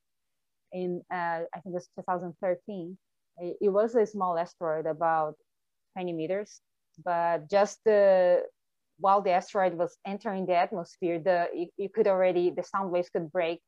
in 0.72 1.02
uh, 1.12 1.42
I 1.54 1.60
think 1.62 1.75
it 1.75 1.80
was 1.80 1.88
2013. 1.96 2.98
It, 3.38 3.56
it, 3.60 3.68
was 3.68 3.94
a 3.94 4.04
small 4.06 4.37
asteroid, 4.38 4.87
about 4.87 5.34
20 5.94 6.12
meters, 6.12 6.60
but 7.04 7.48
just 7.48 7.78
the 7.84 8.42
while 8.98 9.22
the 9.22 9.30
asteroid 9.30 9.75
was 9.75 9.96
entering 10.06 10.46
the 10.46 10.56
atmosphere, 10.56 11.20
the 11.20 11.48
you, 11.54 11.68
you 11.76 11.88
could 11.88 12.08
already 12.08 12.50
the 12.50 12.62
sound 12.62 12.90
waves 12.90 13.10
could 13.10 13.30
break 13.30 13.60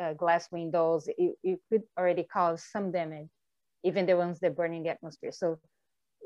uh, 0.00 0.12
glass 0.14 0.48
windows. 0.52 1.08
You 1.18 1.60
could 1.70 1.82
already 1.98 2.24
cause 2.24 2.64
some 2.70 2.92
damage, 2.92 3.28
even 3.84 4.06
the 4.06 4.16
ones 4.16 4.38
that 4.40 4.56
burn 4.56 4.74
in 4.74 4.84
the 4.84 4.90
atmosphere. 4.90 5.32
So 5.32 5.58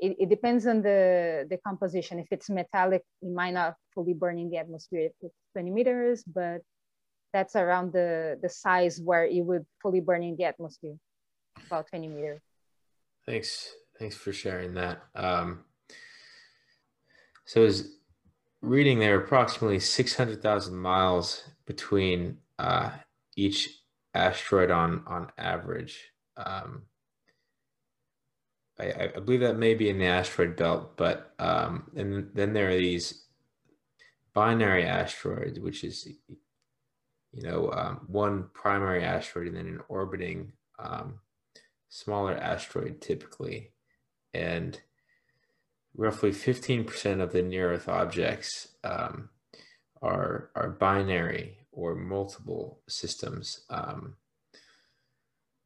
it, 0.01 0.17
it, 0.19 0.29
depends 0.29 0.65
on 0.65 0.81
the, 0.81 1.45
the 1.49 1.57
composition. 1.57 2.19
If 2.19 2.27
it's 2.31 2.49
metallic, 2.49 3.03
it 3.21 3.31
might 3.31 3.53
not 3.53 3.75
fully 3.93 4.13
burn 4.13 4.39
in 4.39 4.49
the 4.49 4.57
atmosphere 4.57 5.09
at 5.23 5.31
20 5.53 5.69
meters, 5.69 6.23
but 6.23 6.61
that's 7.31 7.55
around 7.55 7.93
the, 7.93 8.37
the 8.41 8.49
size 8.49 8.99
where 8.99 9.25
it 9.25 9.45
would 9.45 9.65
fully 9.81 10.01
burn 10.01 10.23
in 10.23 10.35
the 10.35 10.45
atmosphere, 10.45 10.95
about 11.67 11.87
20 11.87 12.07
meters. 12.07 12.41
Thanks. 13.25 13.73
Thanks 13.99 14.15
for 14.17 14.33
sharing 14.33 14.73
that. 14.73 15.03
Um, 15.13 15.65
so 17.45 17.63
is 17.63 17.97
reading 18.61 18.97
there 18.97 19.19
approximately 19.19 19.79
600,000 19.79 20.75
miles 20.75 21.43
between 21.65 22.39
uh, 22.57 22.89
each 23.35 23.69
asteroid 24.15 24.71
on, 24.71 25.03
on 25.05 25.31
average. 25.37 26.11
Um, 26.37 26.83
I, 28.79 29.11
I, 29.15 29.19
believe 29.19 29.41
that 29.41 29.57
may 29.57 29.73
be 29.73 29.89
in 29.89 29.99
the 29.99 30.05
asteroid 30.05 30.55
belt, 30.55 30.97
but 30.97 31.33
um, 31.39 31.91
and 31.95 32.29
then 32.33 32.53
there 32.53 32.69
are 32.69 32.77
these 32.77 33.25
binary 34.33 34.85
asteroids, 34.85 35.59
which 35.59 35.83
is 35.83 36.07
you 36.07 37.43
know 37.43 37.71
um, 37.71 38.01
one 38.07 38.49
primary 38.53 39.03
asteroid 39.03 39.47
and 39.47 39.57
then 39.57 39.67
an 39.67 39.81
orbiting 39.87 40.53
um, 40.79 41.19
smaller 41.89 42.35
asteroid 42.35 43.01
typically, 43.01 43.71
and 44.33 44.79
roughly 45.95 46.31
15% 46.31 47.21
of 47.21 47.33
the 47.33 47.41
near 47.41 47.73
Earth 47.73 47.89
objects 47.89 48.69
um, 48.83 49.29
are 50.01 50.49
are 50.55 50.69
binary 50.69 51.57
or 51.71 51.95
multiple 51.95 52.79
systems. 52.87 53.61
Um, 53.69 54.15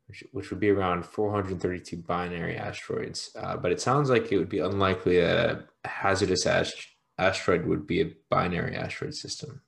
which, 0.07 0.23
which 0.31 0.49
would 0.49 0.59
be 0.59 0.69
around 0.69 1.05
432 1.05 1.97
binary 1.97 2.57
asteroids. 2.57 3.31
Uh, 3.35 3.57
but 3.57 3.71
it 3.71 3.81
sounds 3.81 4.09
like 4.09 4.31
it 4.31 4.37
would 4.37 4.49
be 4.49 4.59
unlikely 4.59 5.19
that 5.19 5.37
a 5.83 5.87
hazardous 5.87 6.45
ast- 6.45 6.87
asteroid 7.17 7.65
would 7.65 7.87
be 7.87 8.01
a 8.01 8.11
binary 8.29 8.75
asteroid 8.75 9.15
system. 9.15 9.61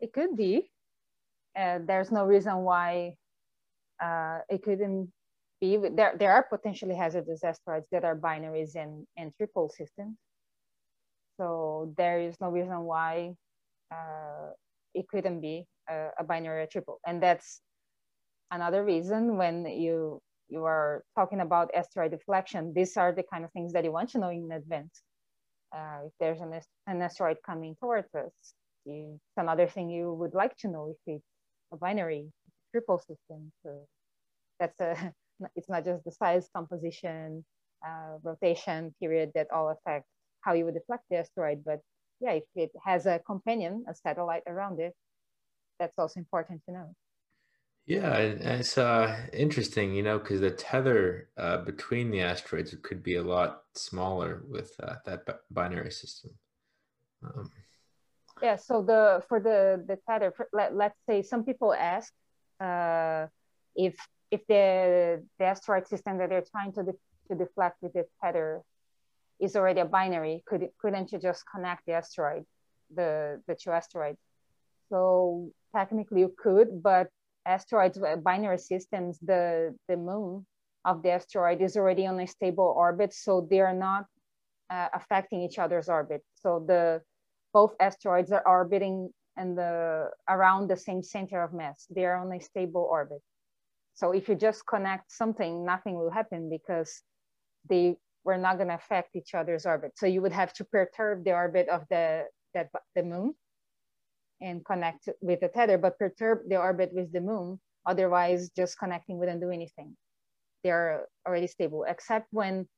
It 0.00 0.12
could 0.12 0.36
be. 0.36 0.70
Uh, 1.56 1.80
there's 1.84 2.10
no 2.10 2.24
reason 2.24 2.56
why 2.58 3.14
uh, 4.02 4.38
it 4.48 4.62
couldn't 4.62 5.12
be. 5.60 5.76
There, 5.76 6.14
there 6.18 6.32
are 6.32 6.44
potentially 6.44 6.94
hazardous 6.94 7.42
asteroids 7.44 7.86
that 7.90 8.04
are 8.04 8.16
binaries 8.16 8.76
and, 8.76 9.06
and 9.16 9.32
triple 9.36 9.68
systems. 9.68 10.16
So 11.36 11.92
there 11.96 12.20
is 12.20 12.34
no 12.40 12.48
reason 12.48 12.80
why 12.80 13.34
uh, 13.92 14.50
it 14.94 15.08
couldn't 15.08 15.40
be 15.40 15.66
a, 15.88 16.08
a 16.18 16.24
binary 16.24 16.62
or 16.62 16.66
triple. 16.66 17.00
And 17.06 17.22
that's 17.22 17.60
another 18.50 18.84
reason 18.84 19.36
when 19.36 19.66
you 19.66 20.20
you 20.48 20.64
are 20.64 21.04
talking 21.14 21.40
about 21.40 21.70
asteroid 21.74 22.10
deflection, 22.10 22.72
these 22.74 22.96
are 22.96 23.12
the 23.12 23.22
kind 23.22 23.44
of 23.44 23.52
things 23.52 23.72
that 23.74 23.84
you 23.84 23.92
want 23.92 24.08
to 24.10 24.18
know 24.18 24.30
in 24.30 24.50
advance. 24.50 25.02
Uh, 25.74 26.06
if 26.06 26.12
there's 26.18 26.40
an, 26.40 26.58
an 26.86 27.02
asteroid 27.02 27.36
coming 27.44 27.76
towards 27.80 28.14
us, 28.14 28.32
it's 28.86 29.36
another 29.36 29.66
thing 29.66 29.90
you 29.90 30.14
would 30.14 30.32
like 30.32 30.56
to 30.56 30.68
know 30.68 30.94
if 30.94 31.14
it's 31.14 31.24
a 31.72 31.76
binary 31.76 32.32
triple 32.72 32.98
system. 32.98 33.52
So 33.62 33.86
that's 34.58 34.80
a, 34.80 35.12
it's 35.54 35.68
not 35.68 35.84
just 35.84 36.04
the 36.04 36.12
size, 36.12 36.48
composition, 36.56 37.44
uh, 37.86 38.16
rotation 38.22 38.94
period 39.00 39.32
that 39.34 39.48
all 39.52 39.68
affect 39.68 40.06
how 40.40 40.54
you 40.54 40.64
would 40.64 40.74
deflect 40.74 41.04
the 41.10 41.16
asteroid, 41.16 41.62
but 41.64 41.80
yeah, 42.20 42.32
if 42.32 42.44
it 42.56 42.70
has 42.84 43.06
a 43.06 43.20
companion, 43.26 43.84
a 43.88 43.94
satellite 43.94 44.42
around 44.46 44.80
it, 44.80 44.94
that's 45.78 45.98
also 45.98 46.18
important 46.18 46.62
to 46.66 46.72
know. 46.72 46.94
Yeah, 47.88 48.18
it's 48.18 48.76
uh, 48.76 49.16
interesting, 49.32 49.94
you 49.94 50.02
know, 50.02 50.18
because 50.18 50.42
the 50.42 50.50
tether 50.50 51.30
uh, 51.38 51.64
between 51.64 52.10
the 52.10 52.20
asteroids 52.20 52.76
could 52.82 53.02
be 53.02 53.14
a 53.14 53.22
lot 53.22 53.62
smaller 53.74 54.42
with 54.46 54.74
uh, 54.82 54.96
that 55.06 55.24
binary 55.50 55.90
system. 55.90 56.32
Um, 57.24 57.50
yeah, 58.42 58.56
so 58.56 58.82
the 58.82 59.22
for 59.26 59.40
the 59.40 59.82
the 59.88 59.96
tether, 60.06 60.34
for, 60.36 60.50
let, 60.52 60.76
let's 60.76 60.98
say 61.08 61.22
some 61.22 61.44
people 61.44 61.72
ask 61.72 62.12
uh, 62.60 63.26
if 63.74 63.96
if 64.30 64.46
the 64.48 65.24
the 65.38 65.46
asteroid 65.46 65.88
system 65.88 66.18
that 66.18 66.28
they're 66.28 66.44
trying 66.52 66.72
to 66.74 66.84
to 66.84 67.34
deflect 67.34 67.78
with 67.80 67.94
the 67.94 68.04
tether 68.22 68.60
is 69.40 69.56
already 69.56 69.80
a 69.80 69.86
binary, 69.86 70.42
could 70.44 70.68
couldn't 70.78 71.10
you 71.10 71.18
just 71.18 71.42
connect 71.50 71.86
the 71.86 71.92
asteroid, 71.92 72.44
the 72.94 73.40
the 73.46 73.54
two 73.54 73.70
asteroids? 73.70 74.20
So 74.90 75.52
technically 75.74 76.20
you 76.20 76.34
could, 76.36 76.82
but 76.82 77.08
asteroids, 77.48 77.98
uh, 77.98 78.16
binary 78.16 78.58
systems, 78.58 79.18
the, 79.20 79.74
the 79.88 79.96
moon 79.96 80.46
of 80.84 81.02
the 81.02 81.10
asteroid 81.10 81.60
is 81.62 81.76
already 81.76 82.06
on 82.06 82.20
a 82.20 82.26
stable 82.26 82.72
orbit, 82.76 83.12
so 83.12 83.46
they 83.50 83.60
are 83.60 83.74
not 83.74 84.06
uh, 84.70 84.88
affecting 84.94 85.42
each 85.42 85.58
other's 85.58 85.88
orbit. 85.88 86.22
So 86.34 86.64
the 86.66 87.02
both 87.52 87.74
asteroids 87.80 88.30
are 88.30 88.46
orbiting 88.46 89.10
and 89.36 89.56
the 89.56 90.10
around 90.28 90.68
the 90.68 90.76
same 90.76 91.02
center 91.02 91.42
of 91.42 91.52
mass. 91.52 91.86
They 91.90 92.04
are 92.04 92.16
on 92.16 92.32
a 92.32 92.40
stable 92.40 92.86
orbit. 92.90 93.22
So 93.94 94.12
if 94.12 94.28
you 94.28 94.34
just 94.34 94.66
connect 94.66 95.10
something, 95.10 95.64
nothing 95.64 95.94
will 95.94 96.10
happen 96.10 96.50
because 96.50 97.02
they 97.68 97.96
were 98.24 98.36
not 98.36 98.56
going 98.56 98.68
to 98.68 98.74
affect 98.74 99.16
each 99.16 99.34
other's 99.34 99.64
orbit. 99.64 99.92
So 99.96 100.06
you 100.06 100.20
would 100.22 100.32
have 100.32 100.52
to 100.54 100.64
perturb 100.64 101.24
the 101.24 101.32
orbit 101.32 101.68
of 101.68 101.82
the 101.90 102.24
that 102.54 102.68
the 102.94 103.02
moon 103.02 103.34
and 104.40 104.64
connect 104.64 105.08
with 105.20 105.40
the 105.40 105.48
tether, 105.48 105.78
but 105.78 105.98
perturb 105.98 106.40
the 106.48 106.56
orbit 106.56 106.90
with 106.92 107.12
the 107.12 107.20
moon. 107.20 107.58
Otherwise, 107.86 108.50
just 108.50 108.78
connecting 108.78 109.18
wouldn't 109.18 109.40
do 109.40 109.50
anything. 109.50 109.96
They're 110.62 111.06
already 111.26 111.46
stable, 111.46 111.84
except 111.88 112.26
when, 112.30 112.68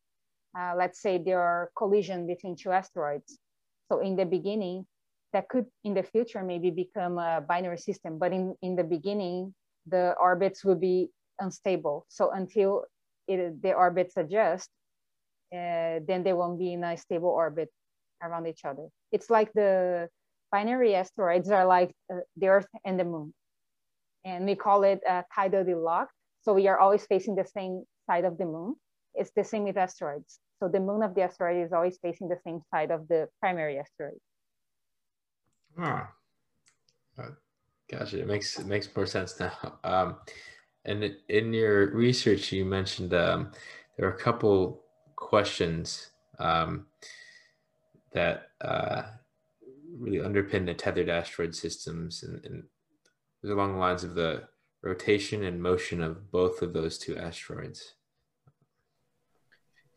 uh, 0.58 0.74
let's 0.76 1.00
say, 1.00 1.18
there 1.18 1.40
are 1.40 1.70
collision 1.76 2.26
between 2.26 2.56
two 2.56 2.70
asteroids. 2.70 3.38
So 3.90 4.00
in 4.00 4.16
the 4.16 4.24
beginning, 4.24 4.86
that 5.32 5.48
could 5.48 5.66
in 5.84 5.94
the 5.94 6.02
future 6.02 6.42
maybe 6.42 6.70
become 6.70 7.18
a 7.18 7.40
binary 7.40 7.78
system, 7.78 8.18
but 8.18 8.32
in, 8.32 8.54
in 8.62 8.76
the 8.76 8.84
beginning, 8.84 9.54
the 9.86 10.14
orbits 10.20 10.64
will 10.64 10.76
be 10.76 11.08
unstable. 11.40 12.06
So 12.08 12.30
until 12.30 12.84
it, 13.26 13.62
the 13.62 13.72
orbits 13.72 14.16
adjust, 14.16 14.68
uh, 15.52 16.00
then 16.06 16.22
they 16.22 16.32
won't 16.32 16.58
be 16.58 16.72
in 16.72 16.84
a 16.84 16.96
stable 16.96 17.30
orbit 17.30 17.70
around 18.22 18.46
each 18.46 18.64
other. 18.64 18.88
It's 19.12 19.30
like 19.30 19.52
the 19.52 20.08
binary 20.52 20.94
asteroids 20.94 21.50
are 21.50 21.66
like 21.66 21.92
uh, 22.12 22.20
the 22.36 22.48
Earth 22.48 22.66
and 22.84 22.98
the 22.98 23.04
Moon. 23.04 23.32
And 24.24 24.44
we 24.44 24.54
call 24.54 24.82
it 24.84 25.00
uh, 25.08 25.22
tidally 25.36 25.80
locked. 25.80 26.12
So 26.42 26.52
we 26.54 26.68
are 26.68 26.78
always 26.78 27.06
facing 27.06 27.34
the 27.34 27.46
same 27.46 27.84
side 28.06 28.24
of 28.24 28.38
the 28.38 28.44
Moon. 28.44 28.76
It's 29.14 29.32
the 29.34 29.44
same 29.44 29.64
with 29.64 29.76
asteroids. 29.76 30.38
So 30.60 30.68
the 30.68 30.80
moon 30.80 31.02
of 31.02 31.14
the 31.14 31.22
asteroid 31.22 31.64
is 31.64 31.72
always 31.72 31.98
facing 31.98 32.28
the 32.28 32.38
same 32.44 32.60
side 32.70 32.90
of 32.90 33.08
the 33.08 33.28
primary 33.40 33.78
asteroid. 33.78 34.18
Ah, 35.78 36.10
uh, 37.18 37.30
gotcha. 37.90 38.20
It 38.20 38.26
makes 38.26 38.58
it 38.58 38.66
makes 38.66 38.94
more 38.94 39.06
sense 39.06 39.40
now. 39.40 39.52
Um, 39.84 40.16
and 40.84 41.16
in 41.28 41.52
your 41.52 41.90
research, 41.94 42.52
you 42.52 42.64
mentioned 42.64 43.12
um, 43.14 43.52
there 43.96 44.08
are 44.08 44.14
a 44.14 44.18
couple 44.18 44.82
questions 45.16 46.10
um, 46.38 46.86
that 48.12 48.50
uh, 48.60 49.02
really 50.00 50.18
underpin 50.18 50.66
the 50.66 50.74
tethered 50.74 51.08
asteroid 51.08 51.54
systems 51.54 52.22
and, 52.22 52.44
and 52.44 52.64
along 53.44 53.74
the 53.74 53.78
lines 53.78 54.02
of 54.02 54.14
the 54.14 54.48
rotation 54.82 55.44
and 55.44 55.62
motion 55.62 56.02
of 56.02 56.30
both 56.30 56.62
of 56.62 56.72
those 56.72 56.98
two 56.98 57.16
asteroids. 57.16 57.94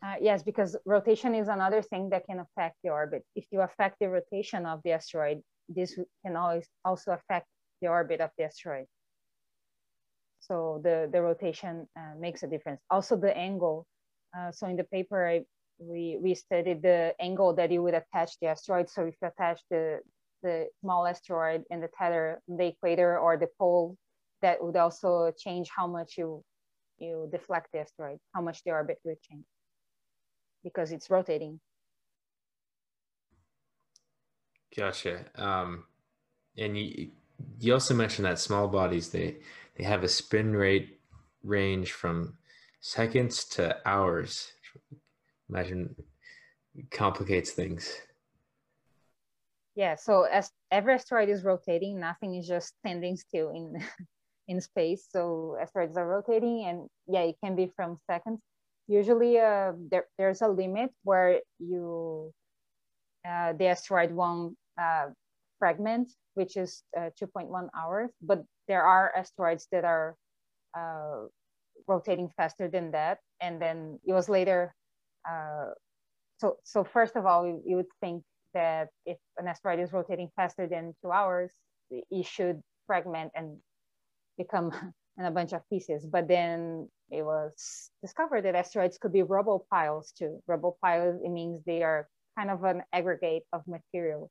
Uh, 0.02 0.16
yes, 0.20 0.42
because 0.42 0.76
rotation 0.84 1.34
is 1.34 1.48
another 1.48 1.80
thing 1.80 2.10
that 2.10 2.26
can 2.26 2.38
affect 2.38 2.76
the 2.84 2.90
orbit. 2.90 3.24
If 3.34 3.46
you 3.50 3.62
affect 3.62 3.96
the 4.00 4.10
rotation 4.10 4.66
of 4.66 4.80
the 4.84 4.92
asteroid, 4.92 5.40
this 5.68 5.98
can 6.24 6.36
always 6.36 6.68
also 6.84 7.12
affect 7.12 7.46
the 7.80 7.88
orbit 7.88 8.20
of 8.20 8.30
the 8.36 8.44
asteroid. 8.44 8.84
So 10.40 10.80
the, 10.84 11.08
the 11.10 11.22
rotation 11.22 11.88
uh, 11.96 12.18
makes 12.18 12.42
a 12.42 12.46
difference. 12.46 12.82
Also 12.90 13.16
the 13.16 13.34
angle. 13.34 13.86
Uh, 14.36 14.52
so 14.52 14.66
in 14.66 14.76
the 14.76 14.84
paper, 14.84 15.26
I 15.26 15.44
we, 15.78 16.18
we 16.20 16.34
studied 16.34 16.82
the 16.82 17.14
angle 17.20 17.54
that 17.54 17.70
you 17.70 17.82
would 17.82 17.94
attach 17.94 18.38
the 18.40 18.48
asteroid. 18.48 18.88
So 18.88 19.06
if 19.06 19.14
you 19.20 19.28
attach 19.28 19.60
the, 19.70 20.00
the 20.42 20.68
small 20.80 21.06
asteroid 21.06 21.64
in 21.70 21.80
the 21.80 21.88
tether, 21.98 22.40
the 22.48 22.66
equator 22.66 23.18
or 23.18 23.36
the 23.36 23.48
pole, 23.58 23.96
that 24.42 24.62
would 24.62 24.76
also 24.76 25.32
change 25.38 25.68
how 25.74 25.86
much 25.86 26.14
you, 26.16 26.42
you 26.98 27.28
deflect 27.32 27.68
the 27.72 27.80
asteroid, 27.80 28.18
how 28.34 28.42
much 28.42 28.62
the 28.64 28.70
orbit 28.70 28.98
would 29.04 29.20
change 29.22 29.44
because 30.62 30.92
it's 30.92 31.10
rotating. 31.10 31.60
Gotcha. 34.76 35.26
Um, 35.36 35.84
and 36.56 36.76
you, 36.76 37.10
you 37.60 37.72
also 37.72 37.94
mentioned 37.94 38.26
that 38.26 38.38
small 38.38 38.66
bodies, 38.66 39.10
they, 39.10 39.36
they 39.76 39.84
have 39.84 40.02
a 40.02 40.08
spin 40.08 40.56
rate 40.56 40.98
range 41.42 41.92
from 41.92 42.38
seconds 42.80 43.44
to 43.44 43.76
hours 43.86 44.52
imagine 45.48 45.94
complicates 46.90 47.52
things. 47.52 47.90
Yeah, 49.74 49.96
so 49.96 50.22
as 50.22 50.50
every 50.70 50.94
asteroid 50.94 51.28
is 51.28 51.42
rotating, 51.42 51.98
nothing 51.98 52.36
is 52.36 52.46
just 52.46 52.74
standing 52.78 53.16
still 53.16 53.50
in 53.50 53.74
in 54.48 54.60
space. 54.60 55.06
So 55.10 55.56
asteroids 55.60 55.96
are 55.96 56.06
rotating, 56.06 56.64
and 56.64 56.88
yeah, 57.06 57.22
it 57.22 57.36
can 57.42 57.56
be 57.56 57.72
from 57.74 57.98
seconds. 58.06 58.40
Usually, 58.86 59.38
uh, 59.38 59.72
there, 59.90 60.06
there's 60.18 60.42
a 60.42 60.48
limit 60.48 60.90
where 61.02 61.40
you 61.58 62.32
uh, 63.26 63.54
the 63.54 63.66
asteroid 63.66 64.12
won't 64.12 64.56
uh, 64.80 65.06
fragment, 65.58 66.12
which 66.34 66.56
is 66.56 66.82
uh, 66.96 67.10
2.1 67.20 67.68
hours. 67.76 68.10
But 68.22 68.44
there 68.68 68.82
are 68.82 69.12
asteroids 69.16 69.66
that 69.72 69.84
are 69.84 70.14
uh, 70.76 71.26
rotating 71.88 72.30
faster 72.36 72.68
than 72.68 72.92
that, 72.92 73.18
and 73.40 73.60
then 73.60 73.98
it 74.06 74.12
was 74.12 74.28
later 74.28 74.74
uh, 75.28 75.70
so, 76.38 76.56
so 76.64 76.84
first 76.84 77.16
of 77.16 77.26
all, 77.26 77.46
you 77.46 77.76
would 77.76 77.92
think 78.00 78.22
that 78.52 78.88
if 79.06 79.18
an 79.38 79.48
asteroid 79.48 79.80
is 79.80 79.92
rotating 79.92 80.30
faster 80.36 80.66
than 80.66 80.94
two 81.02 81.10
hours, 81.10 81.52
it 81.90 82.26
should 82.26 82.60
fragment 82.86 83.32
and 83.34 83.58
become 84.36 84.72
in 85.18 85.24
a 85.24 85.30
bunch 85.30 85.52
of 85.52 85.62
pieces. 85.68 86.06
But 86.06 86.28
then 86.28 86.88
it 87.10 87.22
was 87.22 87.90
discovered 88.02 88.42
that 88.44 88.54
asteroids 88.54 88.98
could 88.98 89.12
be 89.12 89.22
rubble 89.22 89.66
piles 89.70 90.12
too. 90.16 90.40
Rubble 90.46 90.76
piles, 90.82 91.20
it 91.22 91.30
means 91.30 91.60
they 91.64 91.82
are 91.82 92.08
kind 92.36 92.50
of 92.50 92.64
an 92.64 92.82
aggregate 92.92 93.44
of 93.52 93.62
material. 93.66 94.30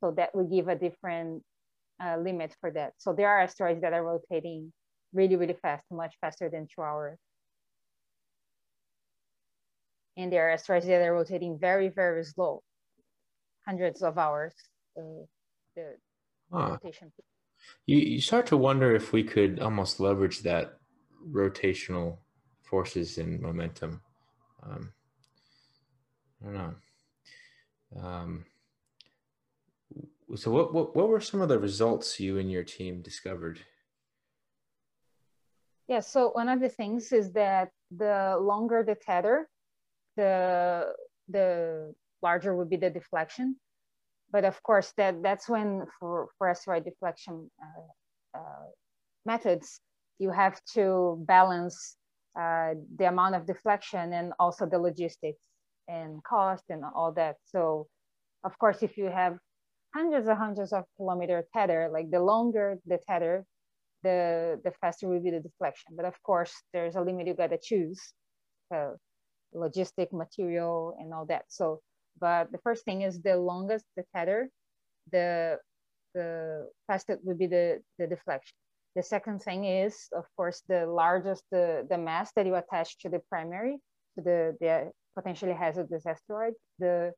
So 0.00 0.12
that 0.16 0.34
would 0.34 0.50
give 0.50 0.68
a 0.68 0.74
different 0.74 1.42
uh, 2.02 2.16
limit 2.18 2.54
for 2.60 2.70
that. 2.72 2.94
So 2.98 3.12
there 3.12 3.28
are 3.28 3.40
asteroids 3.40 3.80
that 3.82 3.92
are 3.92 4.04
rotating 4.04 4.72
really, 5.12 5.36
really 5.36 5.56
fast, 5.62 5.84
much 5.90 6.16
faster 6.20 6.50
than 6.50 6.66
two 6.74 6.82
hours. 6.82 7.18
And 10.16 10.32
there 10.32 10.48
are 10.48 10.52
asteroids 10.52 10.86
that 10.86 11.02
are 11.02 11.12
rotating 11.12 11.58
very, 11.58 11.88
very 11.88 12.24
slow, 12.24 12.62
hundreds 13.66 14.02
of 14.02 14.16
hours. 14.18 14.54
Uh, 14.96 15.26
the 15.74 15.96
huh. 16.52 16.70
rotation. 16.70 17.12
You, 17.86 17.98
you 17.98 18.20
start 18.20 18.46
to 18.46 18.56
wonder 18.56 18.94
if 18.94 19.12
we 19.12 19.24
could 19.24 19.60
almost 19.60 20.00
leverage 20.00 20.40
that 20.42 20.78
rotational 21.30 22.18
forces 22.62 23.18
and 23.18 23.40
momentum. 23.40 24.00
Um, 24.62 24.92
I 26.42 26.44
don't 26.44 26.54
know. 26.54 26.74
Um, 28.02 28.44
so 30.36 30.50
what, 30.50 30.74
what 30.74 30.96
what 30.96 31.08
were 31.08 31.20
some 31.20 31.40
of 31.40 31.48
the 31.48 31.58
results 31.58 32.18
you 32.18 32.38
and 32.38 32.50
your 32.50 32.64
team 32.64 33.02
discovered? 33.02 33.60
Yeah, 35.86 36.00
so 36.00 36.30
one 36.30 36.48
of 36.48 36.60
the 36.60 36.68
things 36.68 37.12
is 37.12 37.32
that 37.32 37.70
the 37.94 38.38
longer 38.40 38.82
the 38.82 38.94
tether, 38.94 39.48
the 40.16 40.92
the 41.28 41.94
larger 42.22 42.54
would 42.56 42.70
be 42.70 42.76
the 42.76 42.90
deflection. 42.90 43.56
But 44.30 44.44
of 44.44 44.62
course, 44.62 44.92
that 44.96 45.22
that's 45.22 45.48
when 45.48 45.86
for 45.98 46.28
for 46.38 46.48
asteroid 46.48 46.84
deflection 46.84 47.50
uh, 47.62 48.38
uh, 48.38 48.66
methods, 49.24 49.80
you 50.18 50.30
have 50.30 50.60
to 50.74 51.16
balance 51.26 51.96
uh, 52.38 52.74
the 52.96 53.06
amount 53.08 53.36
of 53.36 53.46
deflection 53.46 54.12
and 54.12 54.32
also 54.38 54.66
the 54.66 54.78
logistics 54.78 55.42
and 55.88 56.22
cost 56.24 56.64
and 56.68 56.82
all 56.96 57.12
that. 57.12 57.36
So, 57.44 57.86
of 58.44 58.58
course, 58.58 58.82
if 58.82 58.96
you 58.96 59.06
have 59.06 59.38
hundreds 59.94 60.26
and 60.26 60.36
hundreds 60.36 60.72
of 60.72 60.84
kilometer 60.96 61.44
tether, 61.54 61.88
like 61.92 62.10
the 62.10 62.20
longer 62.20 62.78
the 62.86 62.98
tether, 63.08 63.44
the 64.02 64.60
the 64.64 64.72
faster 64.80 65.08
will 65.08 65.20
be 65.20 65.30
the 65.30 65.40
deflection. 65.40 65.94
But 65.96 66.06
of 66.06 66.20
course, 66.22 66.52
there's 66.72 66.96
a 66.96 67.00
limit 67.00 67.26
you 67.28 67.34
gotta 67.34 67.58
choose, 67.62 68.00
so 68.72 68.96
logistic, 69.54 70.12
material, 70.12 70.96
and 70.98 71.12
all 71.14 71.26
that. 71.26 71.44
So, 71.48 71.80
but 72.20 72.52
the 72.52 72.58
first 72.58 72.84
thing 72.84 73.02
is 73.02 73.20
the 73.20 73.36
longest 73.36 73.84
the 73.96 74.04
tether, 74.14 74.48
the 75.12 75.58
the 76.14 76.68
faster 76.86 77.18
will 77.22 77.36
be 77.36 77.46
the 77.46 77.80
the 77.98 78.06
deflection. 78.06 78.56
The 78.94 79.02
second 79.02 79.42
thing 79.42 79.64
is, 79.64 80.08
of 80.12 80.24
course, 80.36 80.62
the 80.68 80.86
largest 80.86 81.44
the 81.50 81.86
the 81.88 81.98
mass 81.98 82.32
that 82.36 82.46
you 82.46 82.54
attach 82.54 82.98
to 82.98 83.08
the 83.08 83.20
primary, 83.28 83.78
to 84.16 84.22
the 84.22 84.56
the 84.60 84.90
potentially 85.14 85.52
hazardous 85.52 86.06
asteroid. 86.06 86.54
The 86.78 87.12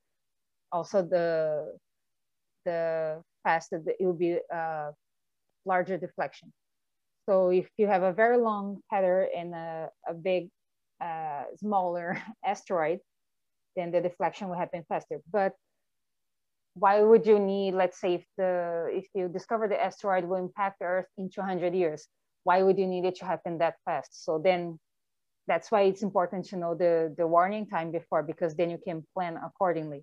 also 0.72 1.02
the 1.02 1.76
the 2.64 3.22
faster 3.44 3.82
it 3.86 4.04
will 4.04 4.14
be 4.14 4.38
a 4.50 4.92
larger 5.64 5.98
deflection. 5.98 6.52
So 7.28 7.50
if 7.50 7.68
you 7.76 7.86
have 7.88 8.02
a 8.02 8.12
very 8.12 8.38
long 8.38 8.80
tether 8.92 9.28
and 9.36 9.54
a, 9.54 9.90
a 10.08 10.14
big, 10.14 10.48
uh, 11.00 11.44
smaller 11.58 12.20
asteroid, 12.44 13.00
then 13.76 13.90
the 13.90 14.00
deflection 14.00 14.48
will 14.48 14.56
happen 14.56 14.84
faster. 14.88 15.20
But 15.30 15.54
why 16.74 17.00
would 17.00 17.26
you 17.26 17.38
need, 17.38 17.74
let's 17.74 18.00
say, 18.00 18.14
if 18.14 18.24
the 18.36 18.88
if 18.92 19.06
you 19.14 19.28
discover 19.28 19.66
the 19.66 19.82
asteroid 19.82 20.24
will 20.24 20.36
impact 20.36 20.82
Earth 20.82 21.06
in 21.16 21.30
200 21.30 21.74
years, 21.74 22.06
why 22.44 22.62
would 22.62 22.78
you 22.78 22.86
need 22.86 23.04
it 23.04 23.16
to 23.16 23.24
happen 23.24 23.58
that 23.58 23.76
fast? 23.84 24.24
So 24.24 24.38
then 24.42 24.78
that's 25.46 25.70
why 25.70 25.82
it's 25.82 26.02
important 26.02 26.46
to 26.46 26.56
know 26.56 26.74
the, 26.74 27.14
the 27.16 27.26
warning 27.26 27.66
time 27.66 27.92
before, 27.92 28.22
because 28.22 28.54
then 28.54 28.70
you 28.70 28.78
can 28.78 29.04
plan 29.14 29.38
accordingly. 29.42 30.02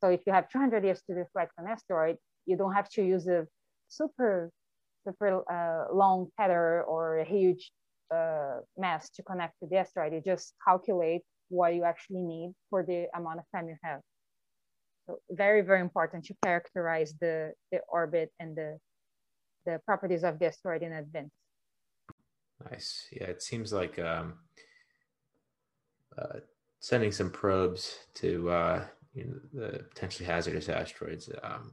So 0.00 0.08
if 0.08 0.20
you 0.26 0.32
have 0.32 0.48
200 0.48 0.84
years 0.84 1.02
to 1.08 1.14
deflect 1.14 1.52
an 1.58 1.66
asteroid, 1.66 2.16
you 2.46 2.56
don't 2.56 2.72
have 2.72 2.88
to 2.90 3.02
use 3.02 3.26
a 3.26 3.46
super, 3.88 4.50
super 5.04 5.42
uh, 5.50 5.94
long 5.94 6.28
tether 6.38 6.82
or 6.82 7.18
a 7.18 7.24
huge 7.24 7.72
uh, 8.12 8.60
mass 8.76 9.10
to 9.10 9.22
connect 9.22 9.58
to 9.60 9.66
the 9.66 9.76
asteroid. 9.76 10.12
You 10.12 10.20
just 10.20 10.54
calculate 10.66 11.22
what 11.48 11.74
you 11.74 11.84
actually 11.84 12.22
need 12.22 12.52
for 12.70 12.82
the 12.82 13.08
amount 13.14 13.38
of 13.38 13.44
time 13.54 13.68
you 13.68 13.76
have. 13.82 14.00
So 15.06 15.18
very, 15.30 15.62
very 15.62 15.80
important 15.80 16.24
to 16.26 16.34
characterize 16.44 17.14
the, 17.20 17.52
the 17.70 17.80
orbit 17.88 18.30
and 18.38 18.56
the, 18.56 18.78
the 19.66 19.80
properties 19.84 20.24
of 20.24 20.38
the 20.38 20.46
asteroid 20.46 20.82
in 20.82 20.92
advance. 20.92 21.30
Nice. 22.70 23.08
Yeah, 23.12 23.24
it 23.24 23.42
seems 23.42 23.72
like 23.72 23.98
um, 23.98 24.34
uh, 26.16 26.38
sending 26.80 27.12
some 27.12 27.30
probes 27.30 27.98
to 28.14 28.50
uh, 28.50 28.84
you 29.14 29.24
know, 29.24 29.40
the 29.52 29.84
potentially 29.90 30.26
hazardous 30.26 30.68
asteroids 30.68 31.28
um, 31.42 31.72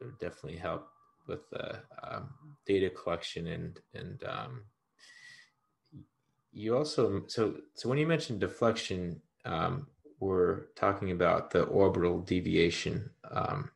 would 0.00 0.18
definitely 0.18 0.58
help 0.58 0.88
with 1.28 1.48
the 1.50 1.78
um, 2.02 2.30
data 2.66 2.90
collection 2.90 3.46
and 3.46 3.80
and 3.94 4.24
um, 4.24 4.62
you 6.52 6.76
also 6.76 7.22
so 7.26 7.54
so 7.74 7.88
when 7.88 7.98
you 7.98 8.06
mentioned 8.06 8.40
deflection 8.40 9.20
um, 9.44 9.86
we're 10.22 10.66
talking 10.76 11.10
about 11.10 11.50
the 11.50 11.64
orbital 11.64 12.20
deviation 12.20 13.10
um, 13.30 13.70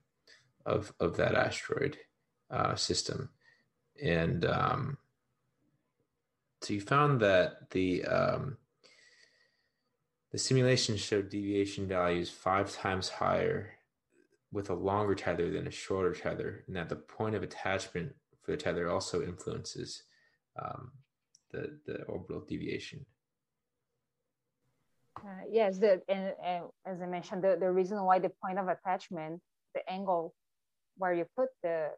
of 0.64 0.92
of 1.00 1.16
that 1.16 1.34
asteroid 1.34 1.98
uh, 2.50 2.74
system. 2.76 3.30
And 4.02 4.44
um, 4.44 4.98
so 6.62 6.74
you 6.74 6.80
found 6.80 7.20
that 7.20 7.70
the 7.70 8.04
um, 8.04 8.56
the 10.30 10.38
simulation 10.38 10.96
showed 10.96 11.30
deviation 11.30 11.88
values 11.88 12.30
five 12.30 12.72
times 12.72 13.08
higher 13.08 13.72
with 14.52 14.70
a 14.70 14.74
longer 14.74 15.14
tether 15.14 15.50
than 15.50 15.66
a 15.66 15.70
shorter 15.70 16.12
tether, 16.14 16.62
and 16.66 16.76
that 16.76 16.88
the 16.88 16.96
point 16.96 17.34
of 17.34 17.42
attachment 17.42 18.14
for 18.42 18.52
the 18.52 18.56
tether 18.56 18.88
also 18.88 19.22
influences 19.22 20.04
um, 20.62 20.92
the, 21.52 21.78
the 21.86 22.04
orbital 22.04 22.44
deviation. 22.48 23.04
Uh, 25.18 25.44
yes, 25.50 25.78
the, 25.78 26.02
and, 26.08 26.34
and, 26.44 26.64
as 26.84 27.00
I 27.00 27.06
mentioned, 27.06 27.42
the, 27.42 27.56
the 27.58 27.70
reason 27.70 28.02
why 28.04 28.18
the 28.18 28.30
point 28.44 28.58
of 28.58 28.68
attachment, 28.68 29.40
the 29.74 29.80
angle 29.90 30.34
where 30.98 31.14
you 31.14 31.26
put 31.36 31.48
the, 31.62 31.88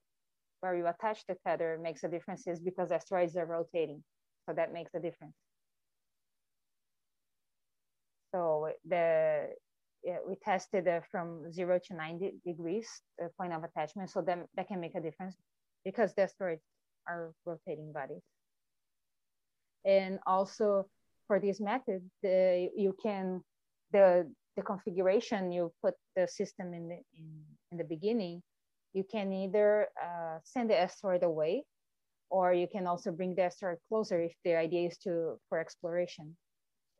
where 0.61 0.77
you 0.77 0.87
attach 0.87 1.25
the 1.27 1.37
tether 1.47 1.79
makes 1.83 2.05
a 2.05 2.09
difference 2.09 2.47
is 2.47 2.61
because 2.61 2.93
asteroids 2.93 3.37
are 3.37 3.47
rotating. 3.47 4.03
So 4.47 4.55
that 4.55 4.73
makes 4.73 4.95
a 4.95 5.01
difference. 5.01 5.35
So 8.33 8.69
the 8.87 9.49
yeah, 10.05 10.19
we 10.27 10.37
tested 10.37 10.87
uh, 10.87 11.01
from 11.11 11.53
zero 11.53 11.81
to 11.87 11.95
90 11.95 12.35
degrees 12.47 12.89
the 13.19 13.31
point 13.39 13.53
of 13.53 13.65
attachment. 13.65 14.11
So 14.11 14.23
that, 14.23 14.39
that 14.57 14.69
can 14.69 14.81
make 14.81 14.95
a 14.95 15.01
difference 15.01 15.37
because 15.85 16.15
the 16.15 16.23
asteroids 16.23 16.63
are 17.09 17.33
rotating 17.45 17.93
bodies. 17.93 18.23
And 19.85 20.19
also 20.27 20.87
for 21.27 21.41
this 21.41 21.61
method, 21.61 22.03
the, 22.23 22.71
you 22.77 22.95
can, 23.03 23.43
the, 23.93 24.31
the 24.57 24.63
configuration 24.63 25.53
you 25.53 25.73
put 25.83 25.95
the 26.17 26.27
system 26.27 26.75
in 26.75 26.89
the, 26.89 26.99
in, 27.17 27.43
in 27.73 27.79
the 27.79 27.85
beginning, 27.85 28.43
you 28.93 29.05
can 29.05 29.33
either 29.33 29.89
uh, 30.03 30.39
send 30.43 30.71
the 30.71 30.79
asteroid 30.79 31.23
away 31.23 31.65
or 32.31 32.53
you 32.53 32.67
can 32.67 32.87
also 32.87 33.11
bring 33.13 33.35
the 33.35 33.43
asteroid 33.43 33.79
closer 33.89 34.21
if 34.21 34.33
the 34.45 34.55
idea 34.55 34.89
is 34.89 34.99
to 34.99 35.39
for 35.49 35.59
exploration 35.59 36.37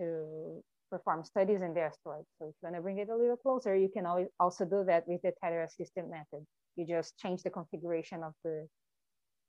to 0.01 0.63
perform 0.91 1.25
studies 1.25 1.61
in 1.63 1.75
the 1.75 1.81
asteroid. 1.81 2.25
So 2.39 2.49
if 2.49 2.55
you 2.63 2.67
want 2.67 2.77
to 2.77 2.83
bring 2.83 2.99
it 2.99 3.09
a 3.09 3.17
little 3.17 3.37
closer, 3.37 3.77
you 3.77 3.89
can 3.89 4.07
always 4.07 4.29
also 4.41 4.65
do 4.65 4.85
that 4.87 5.07
with 5.07 5.21
the 5.23 5.33
tether 5.43 5.63
assisted 5.63 6.09
method. 6.09 6.47
You 6.77 6.87
just 6.87 7.19
change 7.19 7.43
the 7.43 7.51
configuration 7.51 8.23
of 8.23 8.33
the, 8.45 8.67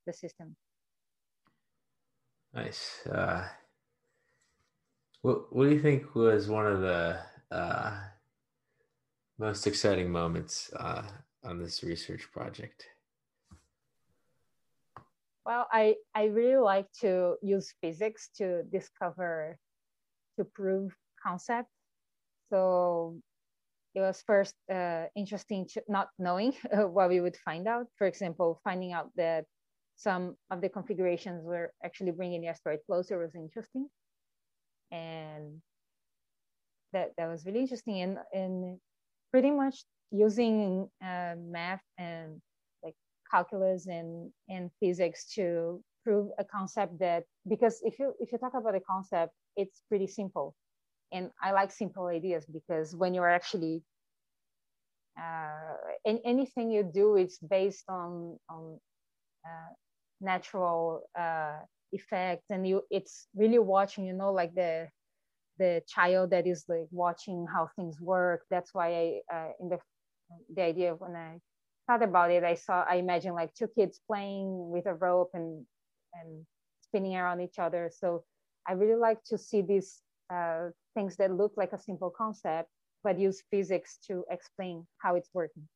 the 0.06 0.14
system. 0.14 0.56
Nice. 2.54 3.06
Uh, 3.06 3.48
what, 5.22 5.54
what 5.56 5.66
do 5.66 5.72
you 5.72 5.82
think 5.82 6.16
was 6.16 6.48
one 6.48 6.66
of 6.66 6.82
the 6.82 7.20
uh, 7.52 8.00
most 9.38 9.68
exciting 9.68 10.12
moments 10.12 10.72
uh, 10.76 11.04
on 11.44 11.60
this 11.60 11.84
research 11.84 12.28
project? 12.32 12.86
Well, 15.46 15.68
I, 15.72 15.96
I 16.14 16.26
really 16.26 16.62
like 16.62 16.88
to 17.02 17.36
use 17.42 17.74
physics 17.82 18.30
to 18.38 18.64
discover, 18.64 19.58
to 20.38 20.46
prove 20.46 20.96
concept. 21.22 21.70
So 22.52 23.20
it 23.96 24.02
was 24.02 24.24
first 24.26 24.56
uh, 24.72 25.06
interesting 25.16 25.68
to 25.74 25.84
not 25.88 26.10
knowing 26.18 26.54
what 26.74 27.10
we 27.10 27.22
would 27.22 27.38
find 27.38 27.68
out. 27.68 27.88
For 27.98 28.08
example, 28.08 28.60
finding 28.64 28.94
out 28.94 29.10
that 29.16 29.46
some 30.00 30.38
of 30.50 30.62
the 30.62 30.70
configurations 30.70 31.44
were 31.44 31.74
actually 31.84 32.12
bringing 32.12 32.40
the 32.42 32.48
asteroid 32.48 32.80
closer 32.86 33.20
was 33.20 33.36
interesting. 33.36 33.90
And 34.92 35.62
that, 36.94 37.12
that 37.18 37.28
was 37.28 37.46
really 37.46 37.60
interesting. 37.60 38.02
And, 38.02 38.18
and 38.34 38.80
pretty 39.32 39.52
much 39.52 39.84
using 40.10 40.90
uh, 41.04 41.36
math 41.38 41.84
and 41.98 42.42
like 42.82 42.96
calculus 43.30 43.88
and, 43.88 44.32
and 44.48 44.72
physics 44.80 45.26
to 45.36 45.84
prove 46.06 46.30
a 46.40 46.46
concept 46.46 46.98
that 47.00 47.24
because 47.50 47.82
if 47.84 48.00
you 48.00 48.14
if 48.22 48.32
you 48.32 48.38
talk 48.38 48.54
about 48.56 48.76
a 48.76 48.80
concept, 48.80 49.34
it's 49.58 49.82
pretty 49.90 50.08
simple, 50.08 50.56
and 51.12 51.30
I 51.44 51.52
like 51.52 51.72
simple 51.72 52.08
ideas 52.08 52.46
because 52.46 52.96
when 52.96 53.14
you're 53.14 53.30
actually 53.30 53.84
uh, 55.20 55.76
and 56.06 56.20
anything 56.24 56.72
you 56.72 56.84
do, 56.84 57.18
it's 57.18 57.38
based 57.40 57.84
on 57.90 58.40
on 58.50 58.80
uh, 59.46 59.74
natural 60.22 61.04
uh, 61.18 61.60
and 62.50 62.68
you 62.68 62.84
it's 62.92 63.28
really 63.36 63.60
watching, 63.60 64.06
you 64.06 64.14
know, 64.14 64.32
like 64.32 64.54
the 64.54 64.88
the 65.58 65.82
child 65.88 66.32
that 66.32 66.48
is 66.48 66.66
like 66.68 66.88
watching 66.92 67.46
how 67.52 67.70
things 67.76 68.00
work. 68.00 68.46
That's 68.50 68.74
why 68.74 68.88
I 69.32 69.36
uh, 69.36 69.52
in 69.60 69.70
the 69.70 69.80
the 70.56 70.62
idea 70.62 70.94
when 70.96 71.16
I 71.16 71.40
thought 71.88 72.04
about 72.04 72.32
it, 72.32 72.44
I 72.44 72.56
saw 72.56 72.86
I 72.88 72.96
imagine 72.96 73.34
like 73.34 73.54
two 73.54 73.68
kids 73.68 74.00
playing 74.08 74.70
with 74.70 74.86
a 74.86 74.94
rope 74.94 75.32
and 75.34 75.66
and 76.14 76.46
spinning 76.82 77.16
around 77.16 77.42
each 77.42 77.60
other. 77.60 77.92
So 77.94 78.24
I 78.68 78.74
really 78.74 79.00
like 79.00 79.24
to 79.26 79.38
see 79.38 79.62
these 79.62 80.02
uh, 80.32 80.70
things 80.94 81.16
that 81.18 81.32
look 81.36 81.54
like 81.58 81.74
a 81.74 81.80
simple 81.80 82.12
concept 82.16 82.70
but 83.04 83.20
use 83.20 83.44
physics 83.50 83.98
to 84.08 84.26
explain 84.30 84.86
how 84.98 85.16
it's 85.16 85.30
working. 85.34 85.68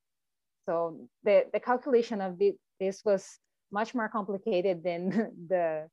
So 0.65 1.07
the, 1.23 1.45
the 1.53 1.59
calculation 1.59 2.21
of 2.21 2.37
the, 2.37 2.53
this 2.79 3.01
was 3.05 3.39
much 3.73 3.95
more 3.95 4.07
complicated 4.07 4.83
than 4.83 5.09
the, 5.49 5.89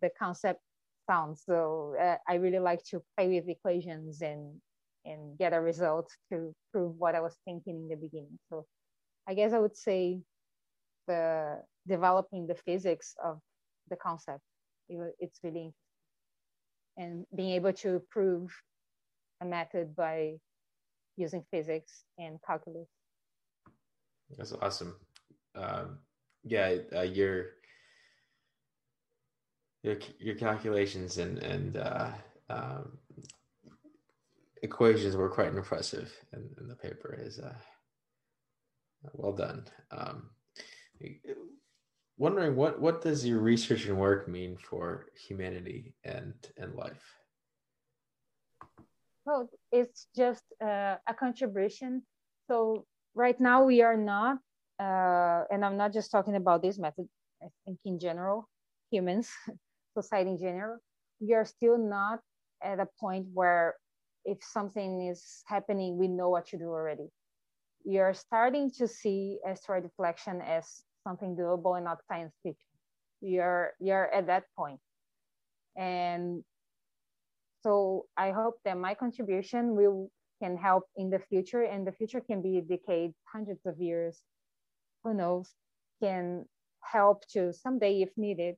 the 0.00 0.10
concept 0.18 0.60
sounds. 1.10 1.42
So 1.44 1.94
uh, 2.00 2.16
I 2.26 2.34
really 2.36 2.60
like 2.60 2.82
to 2.84 3.02
play 3.16 3.28
with 3.28 3.48
equations 3.48 4.22
and, 4.22 4.54
and 5.04 5.36
get 5.36 5.52
a 5.52 5.60
result 5.60 6.10
to 6.32 6.54
prove 6.72 6.94
what 6.96 7.14
I 7.14 7.20
was 7.20 7.36
thinking 7.44 7.76
in 7.82 7.88
the 7.88 7.96
beginning. 7.96 8.38
So 8.48 8.64
I 9.28 9.34
guess 9.34 9.52
I 9.52 9.58
would 9.58 9.76
say 9.76 10.20
the 11.06 11.60
developing 11.86 12.46
the 12.46 12.54
physics 12.54 13.14
of 13.22 13.40
the 13.90 13.96
concept, 13.96 14.40
it, 14.88 15.14
it's 15.18 15.40
really. 15.42 15.74
And 16.96 17.26
being 17.34 17.50
able 17.50 17.72
to 17.72 18.00
prove 18.08 18.54
a 19.40 19.44
method 19.44 19.96
by 19.96 20.34
using 21.16 21.44
physics 21.50 22.04
and 22.18 22.38
calculus. 22.46 22.88
That's 24.38 24.52
awesome. 24.52 24.94
Um, 25.56 25.98
yeah, 26.44 26.76
uh, 26.94 27.02
your 27.02 27.46
your 29.82 29.98
your 30.18 30.34
calculations 30.34 31.18
and 31.18 31.38
and 31.38 31.76
uh, 31.76 32.10
um, 32.48 32.98
equations 34.62 35.16
were 35.16 35.28
quite 35.28 35.48
impressive 35.48 36.12
in, 36.32 36.48
in 36.60 36.68
the 36.68 36.76
paper. 36.76 37.18
Is 37.20 37.38
uh, 37.38 37.54
well 39.12 39.32
done. 39.32 39.64
Um, 39.90 40.30
wondering 42.16 42.56
what 42.56 42.80
what 42.80 43.02
does 43.02 43.26
your 43.26 43.40
research 43.40 43.86
and 43.86 43.98
work 43.98 44.28
mean 44.28 44.56
for 44.56 45.06
humanity 45.28 45.94
and 46.04 46.34
and 46.56 46.74
life? 46.74 47.04
Well, 49.26 49.48
it's 49.72 50.06
just 50.14 50.44
uh, 50.62 50.96
a 51.06 51.14
contribution. 51.18 52.02
So 52.48 52.84
right 53.14 53.40
now 53.40 53.64
we 53.64 53.80
are 53.80 53.96
not, 53.96 54.38
uh, 54.80 55.44
and 55.50 55.64
I'm 55.64 55.76
not 55.76 55.92
just 55.92 56.10
talking 56.10 56.36
about 56.36 56.62
this 56.62 56.78
method. 56.78 57.06
I 57.42 57.46
think 57.64 57.78
in 57.84 57.98
general, 57.98 58.48
humans, 58.90 59.28
society 59.98 60.30
in 60.30 60.38
general, 60.38 60.78
we 61.20 61.34
are 61.34 61.44
still 61.44 61.78
not 61.78 62.20
at 62.62 62.80
a 62.80 62.88
point 62.98 63.26
where 63.32 63.74
if 64.24 64.38
something 64.42 65.08
is 65.08 65.42
happening, 65.46 65.98
we 65.98 66.08
know 66.08 66.30
what 66.30 66.46
to 66.48 66.58
do 66.58 66.68
already. 66.68 67.08
Are 67.98 68.14
starting 68.14 68.70
to 68.78 68.88
see 68.88 69.38
asteroid 69.46 69.82
deflection 69.82 70.40
as 70.40 70.84
something 71.06 71.36
doable 71.36 71.76
and 71.76 71.84
not 71.84 71.98
science 72.08 72.32
fiction. 72.42 72.72
We 73.20 73.38
are 73.38 73.74
at 74.12 74.26
that 74.26 74.44
point. 74.56 74.80
And 75.76 76.42
so 77.62 78.06
I 78.16 78.30
hope 78.30 78.56
that 78.64 78.78
my 78.78 78.94
contribution 78.94 79.76
will 79.76 80.10
can 80.42 80.56
help 80.56 80.84
in 80.96 81.10
the 81.10 81.18
future, 81.18 81.62
and 81.62 81.86
the 81.86 81.92
future 81.92 82.20
can 82.20 82.42
be 82.42 82.60
decades, 82.60 83.14
hundreds 83.32 83.64
of 83.66 83.78
years, 83.78 84.22
who 85.04 85.14
knows, 85.14 85.54
can 86.02 86.46
help 86.82 87.26
to 87.28 87.52
someday, 87.52 88.02
if 88.02 88.10
needed, 88.16 88.56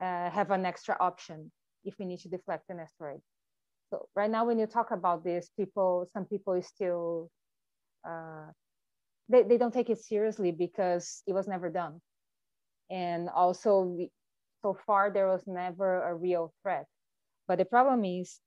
uh, 0.00 0.30
have 0.30 0.50
an 0.50 0.66
extra 0.66 0.96
option 1.00 1.50
if 1.84 1.94
we 1.98 2.06
need 2.06 2.20
to 2.20 2.28
deflect 2.28 2.70
an 2.70 2.80
asteroid. 2.80 3.20
So 3.90 4.08
right 4.16 4.30
now, 4.30 4.46
when 4.46 4.58
you 4.58 4.66
talk 4.66 4.90
about 4.90 5.24
this, 5.24 5.50
people, 5.58 6.08
some 6.12 6.26
people 6.26 6.60
still, 6.62 7.30
uh, 8.08 8.46
they, 9.28 9.42
they 9.42 9.58
don't 9.58 9.74
take 9.74 9.90
it 9.90 10.00
seriously 10.00 10.52
because 10.52 11.22
it 11.26 11.32
was 11.32 11.48
never 11.48 11.70
done. 11.70 12.00
And 12.90 13.28
also, 13.28 13.80
we, 13.82 14.10
so 14.62 14.76
far, 14.86 15.10
there 15.10 15.28
was 15.28 15.42
never 15.46 16.02
a 16.04 16.14
real 16.14 16.52
threat 16.62 16.86
but 17.48 17.58
the 17.58 17.64
problem 17.64 18.04
is 18.04 18.40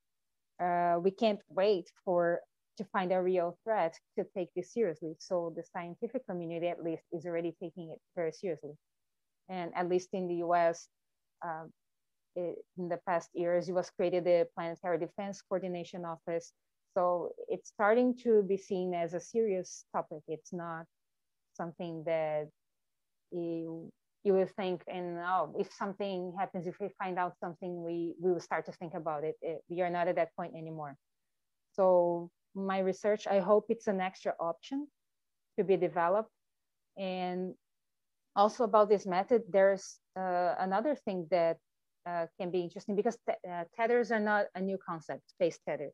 uh, 0.62 0.98
we 1.02 1.12
can't 1.12 1.40
wait 1.50 1.90
for 2.04 2.40
to 2.78 2.84
find 2.86 3.12
a 3.12 3.22
real 3.22 3.58
threat 3.64 3.98
to 4.18 4.26
take 4.36 4.50
this 4.56 4.74
seriously. 4.74 5.16
So 5.20 5.54
the 5.56 5.64
scientific 5.64 6.26
community, 6.28 6.68
at 6.68 6.84
least, 6.84 7.04
is 7.12 7.26
already 7.26 7.56
taking 7.62 7.92
it 7.92 8.00
very 8.16 8.32
seriously. 8.32 8.74
And 9.50 9.72
at 9.76 9.90
least 9.90 10.10
in 10.14 10.28
the 10.28 10.36
US, 10.48 10.88
uh, 11.46 11.66
it, 12.36 12.58
in 12.78 12.90
the 12.90 13.00
past 13.08 13.30
years, 13.34 13.70
it 13.70 13.74
was 13.74 13.90
created 13.92 14.26
the 14.26 14.48
Planetary 14.56 15.00
Defense 15.00 15.42
Coordination 15.42 16.04
Office. 16.06 16.52
So 16.94 17.32
it's 17.50 17.70
starting 17.70 18.16
to 18.24 18.44
be 18.44 18.58
seen 18.58 18.94
as 18.94 19.14
a 19.14 19.20
serious 19.20 19.86
topic. 19.94 20.22
It's 20.28 20.54
not 20.54 20.86
something 21.56 22.04
that 22.06 22.48
you 23.32 23.92
you 24.24 24.34
will 24.34 24.48
think 24.58 24.82
and 24.88 25.20
oh 25.20 25.54
if 25.58 25.72
something 25.72 26.34
happens 26.38 26.66
if 26.66 26.76
we 26.80 26.90
find 26.98 27.20
out 27.20 27.34
something 27.40 27.84
we 27.84 28.16
we 28.20 28.32
will 28.32 28.40
start 28.40 28.66
to 28.66 28.72
think 28.74 28.94
about 28.96 29.24
it, 29.24 29.36
it 29.42 29.62
we 29.70 29.82
are 29.82 29.90
not 29.90 30.08
at 30.08 30.16
that 30.16 30.36
point 30.36 30.54
anymore 30.56 30.96
so 31.74 32.30
my 32.56 32.80
research 32.80 33.28
i 33.28 33.40
hope 33.40 33.66
it's 33.70 33.88
an 33.88 34.02
extra 34.02 34.34
option 34.40 34.88
to 35.58 35.64
be 35.64 35.78
developed 35.78 36.32
and 36.98 37.54
also 38.36 38.64
about 38.64 38.90
this 38.90 39.06
method 39.06 39.42
there's 39.50 40.00
uh, 40.18 40.56
another 40.60 40.96
thing 40.96 41.28
that 41.32 41.58
uh, 42.06 42.26
can 42.40 42.52
be 42.52 42.62
interesting 42.62 42.96
because 42.96 43.18
uh, 43.30 43.64
tethers 43.76 44.12
are 44.12 44.20
not 44.20 44.46
a 44.56 44.62
new 44.62 44.78
concept 44.86 45.30
space 45.30 45.60
tethers 45.68 45.94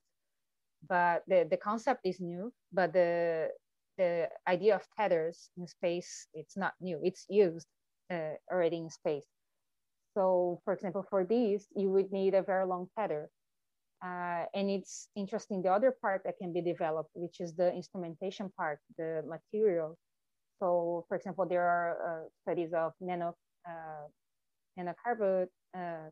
but 0.87 1.23
the, 1.27 1.47
the 1.49 1.57
concept 1.57 2.01
is 2.05 2.19
new 2.19 2.51
but 2.73 2.93
the 2.93 3.49
the 3.97 4.27
idea 4.47 4.75
of 4.75 4.81
tethers 4.97 5.49
in 5.57 5.67
space 5.67 6.27
it's 6.33 6.57
not 6.57 6.73
new 6.81 6.99
it's 7.03 7.25
used 7.29 7.67
uh, 8.11 8.35
already 8.51 8.77
in 8.77 8.89
space. 8.89 9.25
So 10.13 10.59
for 10.65 10.73
example, 10.73 11.05
for 11.09 11.23
these, 11.23 11.67
you 11.75 11.89
would 11.91 12.11
need 12.11 12.33
a 12.33 12.43
very 12.43 12.65
long 12.65 12.87
tether. 12.97 13.29
Uh, 14.03 14.45
and 14.55 14.69
it's 14.69 15.09
interesting, 15.15 15.61
the 15.61 15.71
other 15.71 15.95
part 16.01 16.21
that 16.25 16.35
can 16.41 16.51
be 16.51 16.61
developed, 16.61 17.11
which 17.13 17.39
is 17.39 17.53
the 17.53 17.71
instrumentation 17.73 18.51
part, 18.57 18.79
the 18.97 19.21
material. 19.27 19.95
So 20.59 21.05
for 21.07 21.17
example, 21.17 21.45
there 21.47 21.63
are 21.63 22.23
uh, 22.25 22.29
studies 22.41 22.73
of 22.73 22.93
nano, 22.99 23.35
uh, 23.67 24.07
nanocarbon, 24.77 25.47
uh, 25.77 26.09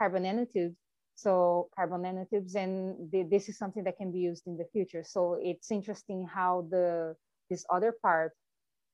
carbon 0.00 0.24
nanotubes. 0.24 0.74
So 1.14 1.68
carbon 1.76 2.02
nanotubes, 2.02 2.56
and 2.56 3.10
this 3.30 3.48
is 3.48 3.58
something 3.58 3.84
that 3.84 3.96
can 3.98 4.10
be 4.10 4.18
used 4.18 4.46
in 4.46 4.56
the 4.56 4.64
future. 4.72 5.04
So 5.04 5.38
it's 5.40 5.70
interesting 5.70 6.26
how 6.26 6.66
the 6.70 7.14
this 7.50 7.64
other 7.70 7.94
part, 8.02 8.32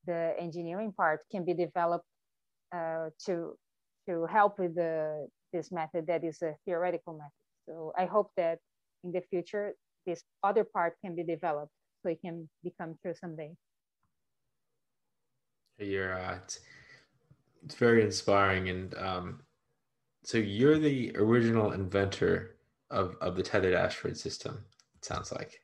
the 0.04 0.34
engineering 0.38 0.92
part, 0.92 1.20
can 1.30 1.44
be 1.44 1.54
developed 1.54 2.04
uh, 2.74 3.08
to 3.26 3.56
to 4.08 4.26
help 4.26 4.58
with 4.58 4.74
the 4.74 5.28
this 5.52 5.70
method 5.70 6.06
that 6.08 6.24
is 6.24 6.42
a 6.42 6.56
theoretical 6.64 7.14
method. 7.14 7.38
So 7.68 7.92
I 7.96 8.07
hope 8.07 8.31
that 8.37 8.59
in 9.04 9.12
the 9.12 9.20
future 9.20 9.74
this 10.07 10.22
other 10.42 10.64
part 10.64 10.94
can 11.04 11.14
be 11.14 11.22
developed 11.22 11.72
so 12.02 12.09
it 12.09 12.20
can 12.22 12.48
become 12.64 12.96
true 13.02 13.14
someday. 13.14 13.52
You're 15.78 16.18
uh, 16.18 16.37
it's, 16.37 16.61
it's 17.64 17.74
very 17.74 18.02
inspiring, 18.02 18.68
and 18.70 18.94
um, 18.96 19.40
so 20.24 20.38
you're 20.38 20.78
the 20.78 21.12
original 21.16 21.72
inventor 21.72 22.57
of 22.90 23.16
of 23.20 23.37
the 23.37 23.42
tethered 23.42 23.74
asteroid 23.74 24.16
system. 24.16 24.64
It 24.96 25.04
sounds 25.04 25.31
like. 25.31 25.61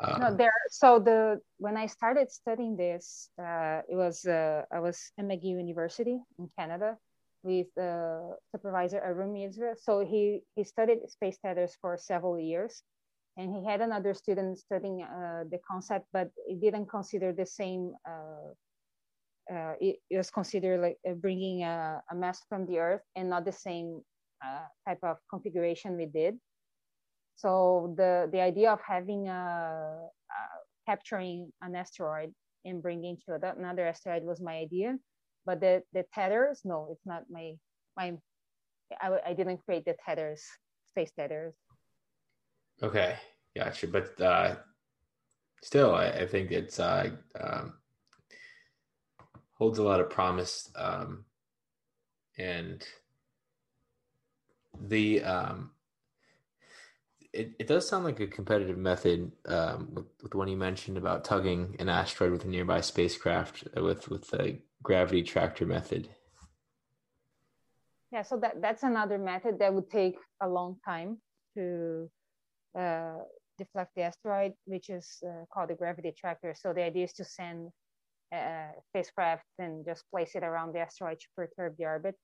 Um, 0.00 0.20
no, 0.20 0.34
there. 0.34 0.50
So 0.70 0.98
the 0.98 1.38
when 1.58 1.76
I 1.76 1.86
started 1.86 2.32
studying 2.32 2.76
this, 2.76 3.28
uh, 3.38 3.82
it 3.88 3.94
was 3.94 4.24
uh, 4.24 4.62
I 4.72 4.80
was 4.80 5.12
at 5.18 5.26
McGill 5.26 5.58
University 5.58 6.18
in 6.38 6.50
Canada 6.58 6.96
with 7.42 7.66
uh, 7.78 8.34
supervisor 8.50 9.00
Arun 9.00 9.32
Misra. 9.34 9.74
So 9.78 10.00
he 10.00 10.40
he 10.54 10.64
studied 10.64 11.08
space 11.08 11.38
tethers 11.38 11.76
for 11.80 11.96
several 11.96 12.38
years, 12.38 12.82
and 13.36 13.54
he 13.54 13.64
had 13.64 13.80
another 13.80 14.14
student 14.14 14.58
studying 14.58 15.02
uh, 15.02 15.44
the 15.50 15.58
concept, 15.68 16.06
but 16.12 16.30
it 16.46 16.60
didn't 16.60 16.86
consider 16.86 17.32
the 17.32 17.46
same. 17.46 17.94
Uh, 18.08 18.54
uh, 19.52 19.74
it, 19.80 19.96
it, 20.08 20.16
was 20.16 20.30
considered 20.30 20.80
like 20.80 20.96
uh, 21.08 21.14
bringing 21.14 21.64
a, 21.64 22.00
a, 22.12 22.14
mass 22.14 22.40
from 22.48 22.64
the 22.64 22.78
Earth 22.78 23.02
and 23.16 23.28
not 23.28 23.44
the 23.44 23.52
same 23.52 24.00
uh, 24.44 24.62
type 24.86 25.00
of 25.02 25.16
configuration 25.28 25.96
we 25.96 26.06
did. 26.06 26.38
So 27.34 27.92
the 27.96 28.28
the 28.30 28.40
idea 28.40 28.70
of 28.70 28.80
having 28.86 29.28
a, 29.28 29.98
capturing 30.86 31.50
an 31.60 31.74
asteroid 31.74 32.32
and 32.64 32.82
bringing 32.82 33.16
to 33.26 33.34
another 33.34 33.86
asteroid 33.86 34.22
was 34.24 34.40
my 34.40 34.58
idea, 34.58 34.96
but 35.44 35.60
the 35.60 35.82
the 35.92 36.04
tethers, 36.14 36.62
no, 36.64 36.88
it's 36.90 37.06
not 37.06 37.24
my 37.30 37.54
my 37.96 38.14
I, 39.00 39.18
I 39.28 39.32
didn't 39.34 39.64
create 39.64 39.84
the 39.84 39.96
tethers, 40.04 40.42
space 40.88 41.12
tethers. 41.12 41.54
Okay, 42.82 43.16
gotcha. 43.56 43.86
But 43.86 44.20
uh, 44.20 44.56
still, 45.62 45.94
I, 45.94 46.08
I 46.08 46.26
think 46.26 46.50
it's 46.50 46.80
uh, 46.80 47.10
um, 47.40 47.74
holds 49.52 49.78
a 49.78 49.82
lot 49.82 50.00
of 50.00 50.10
promise, 50.10 50.70
um, 50.76 51.24
and 52.38 52.84
the 54.80 55.22
um, 55.22 55.70
it, 57.32 57.52
it 57.58 57.66
does 57.66 57.88
sound 57.88 58.04
like 58.04 58.20
a 58.20 58.26
competitive 58.26 58.76
method 58.76 59.32
um, 59.46 59.88
with, 59.92 60.06
with 60.22 60.32
the 60.32 60.36
one 60.36 60.48
you 60.48 60.56
mentioned 60.56 60.98
about 60.98 61.24
tugging 61.24 61.76
an 61.78 61.88
asteroid 61.88 62.32
with 62.32 62.44
a 62.44 62.48
nearby 62.48 62.80
spacecraft 62.80 63.68
uh, 63.76 63.82
with 63.82 64.08
with 64.08 64.28
the 64.30 64.58
gravity 64.82 65.22
tractor 65.22 65.66
method. 65.66 66.08
Yeah, 68.12 68.22
so 68.22 68.36
that 68.38 68.60
that's 68.60 68.82
another 68.82 69.18
method 69.18 69.58
that 69.60 69.72
would 69.72 69.90
take 69.90 70.16
a 70.42 70.48
long 70.48 70.76
time 70.84 71.18
to 71.56 72.10
uh, 72.78 73.18
deflect 73.58 73.92
the 73.96 74.02
asteroid, 74.02 74.52
which 74.66 74.90
is 74.90 75.22
uh, 75.26 75.44
called 75.52 75.70
the 75.70 75.74
gravity 75.74 76.12
tractor. 76.16 76.54
So 76.54 76.72
the 76.72 76.82
idea 76.82 77.04
is 77.04 77.12
to 77.14 77.24
send 77.24 77.70
a 78.32 78.36
uh, 78.36 78.72
spacecraft 78.88 79.44
and 79.58 79.84
just 79.84 80.04
place 80.10 80.34
it 80.34 80.42
around 80.42 80.74
the 80.74 80.80
asteroid 80.80 81.20
to 81.20 81.26
perturb 81.36 81.76
the 81.78 81.84
orbit, 81.84 82.14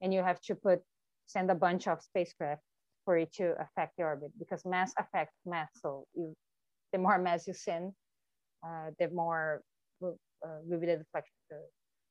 and 0.00 0.12
you 0.12 0.22
have 0.22 0.40
to 0.42 0.54
put 0.54 0.80
send 1.26 1.50
a 1.50 1.54
bunch 1.54 1.86
of 1.86 2.02
spacecraft 2.02 2.62
for 3.04 3.16
it 3.16 3.32
to 3.34 3.54
affect 3.60 3.96
the 3.96 4.04
orbit 4.04 4.30
because 4.38 4.64
mass 4.64 4.92
affects 4.98 5.36
mass. 5.44 5.68
So 5.74 6.06
you, 6.14 6.34
the 6.92 6.98
more 6.98 7.18
mass 7.18 7.46
you 7.46 7.54
send, 7.54 7.92
uh, 8.66 8.90
the 8.98 9.10
more 9.10 9.62
uh, 10.02 10.58
will 10.64 10.80
the 10.80 10.86
deflection, 10.86 11.34
the 11.50 11.60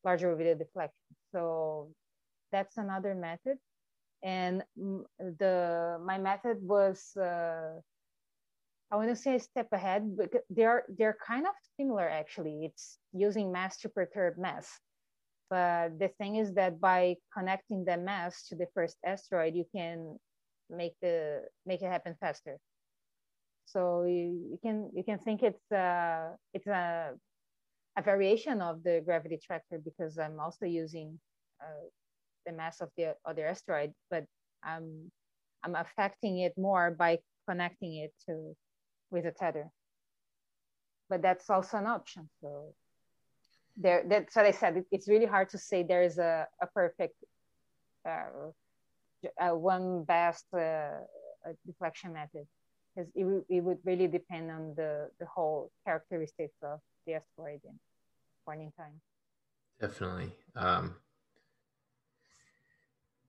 larger 0.05 0.35
the 0.35 0.55
deflection. 0.55 1.15
So 1.33 1.91
that's 2.51 2.77
another 2.77 3.15
method. 3.15 3.57
And 4.23 4.63
the 5.19 5.99
my 6.03 6.17
method 6.17 6.57
was 6.61 7.15
uh, 7.17 7.79
I 8.91 8.95
want 8.95 9.09
to 9.09 9.15
say 9.15 9.35
a 9.35 9.39
step 9.39 9.67
ahead, 9.73 10.15
but 10.17 10.31
they're 10.49 10.83
they're 10.97 11.17
kind 11.27 11.45
of 11.45 11.53
similar 11.77 12.07
actually. 12.07 12.65
It's 12.65 12.97
using 13.13 13.51
mass 13.51 13.77
to 13.79 13.89
perturb 13.89 14.37
mass. 14.37 14.69
But 15.49 15.99
the 15.99 16.09
thing 16.17 16.37
is 16.37 16.53
that 16.55 16.79
by 16.81 17.17
connecting 17.37 17.85
the 17.85 17.97
mass 17.97 18.47
to 18.47 18.55
the 18.55 18.67
first 18.73 18.97
asteroid, 19.05 19.55
you 19.55 19.65
can 19.75 20.17
make 20.69 20.95
the 21.01 21.43
make 21.65 21.81
it 21.81 21.91
happen 21.91 22.15
faster 22.19 22.57
so 23.65 24.03
you, 24.03 24.51
you 24.51 24.59
can 24.61 24.89
you 24.93 25.03
can 25.03 25.19
think 25.19 25.43
it's 25.43 25.71
uh 25.71 26.29
it's 26.53 26.67
a 26.67 27.13
a 27.97 28.01
variation 28.01 28.61
of 28.61 28.83
the 28.83 29.01
gravity 29.05 29.39
tractor 29.45 29.79
because 29.83 30.17
i'm 30.17 30.39
also 30.39 30.65
using 30.65 31.19
uh, 31.61 31.85
the 32.45 32.51
mass 32.51 32.81
of 32.81 32.89
the 32.97 33.15
other 33.25 33.45
asteroid 33.47 33.91
but 34.09 34.25
i'm 34.63 35.11
i'm 35.63 35.75
affecting 35.75 36.39
it 36.39 36.53
more 36.57 36.91
by 36.91 37.17
connecting 37.47 37.95
it 37.97 38.13
to 38.25 38.55
with 39.11 39.25
a 39.25 39.31
tether. 39.31 39.69
But 41.09 41.21
that's 41.21 41.49
also 41.49 41.77
an 41.77 41.85
option 41.85 42.29
so 42.41 42.73
there 43.77 44.03
that's 44.07 44.35
what 44.35 44.45
i 44.45 44.51
said 44.51 44.77
it, 44.77 44.85
it's 44.91 45.07
really 45.07 45.25
hard 45.25 45.49
to 45.49 45.57
say 45.57 45.83
there 45.83 46.01
is 46.01 46.17
a, 46.17 46.47
a 46.61 46.67
perfect 46.67 47.15
uh, 48.07 48.51
uh, 49.41 49.55
one 49.55 50.03
best 50.03 50.45
uh, 50.53 50.91
deflection 51.65 52.13
method 52.13 52.47
because 52.95 53.11
it, 53.13 53.25
it 53.49 53.61
would 53.61 53.79
really 53.83 54.07
depend 54.07 54.49
on 54.49 54.73
the, 54.75 55.09
the 55.19 55.25
whole 55.25 55.71
characteristics 55.85 56.55
of 56.63 56.79
the 57.05 57.13
asteroid 57.13 57.61
and 57.67 57.79
warning 58.45 58.71
time. 58.77 59.01
Definitely. 59.79 60.33
Um, 60.55 60.95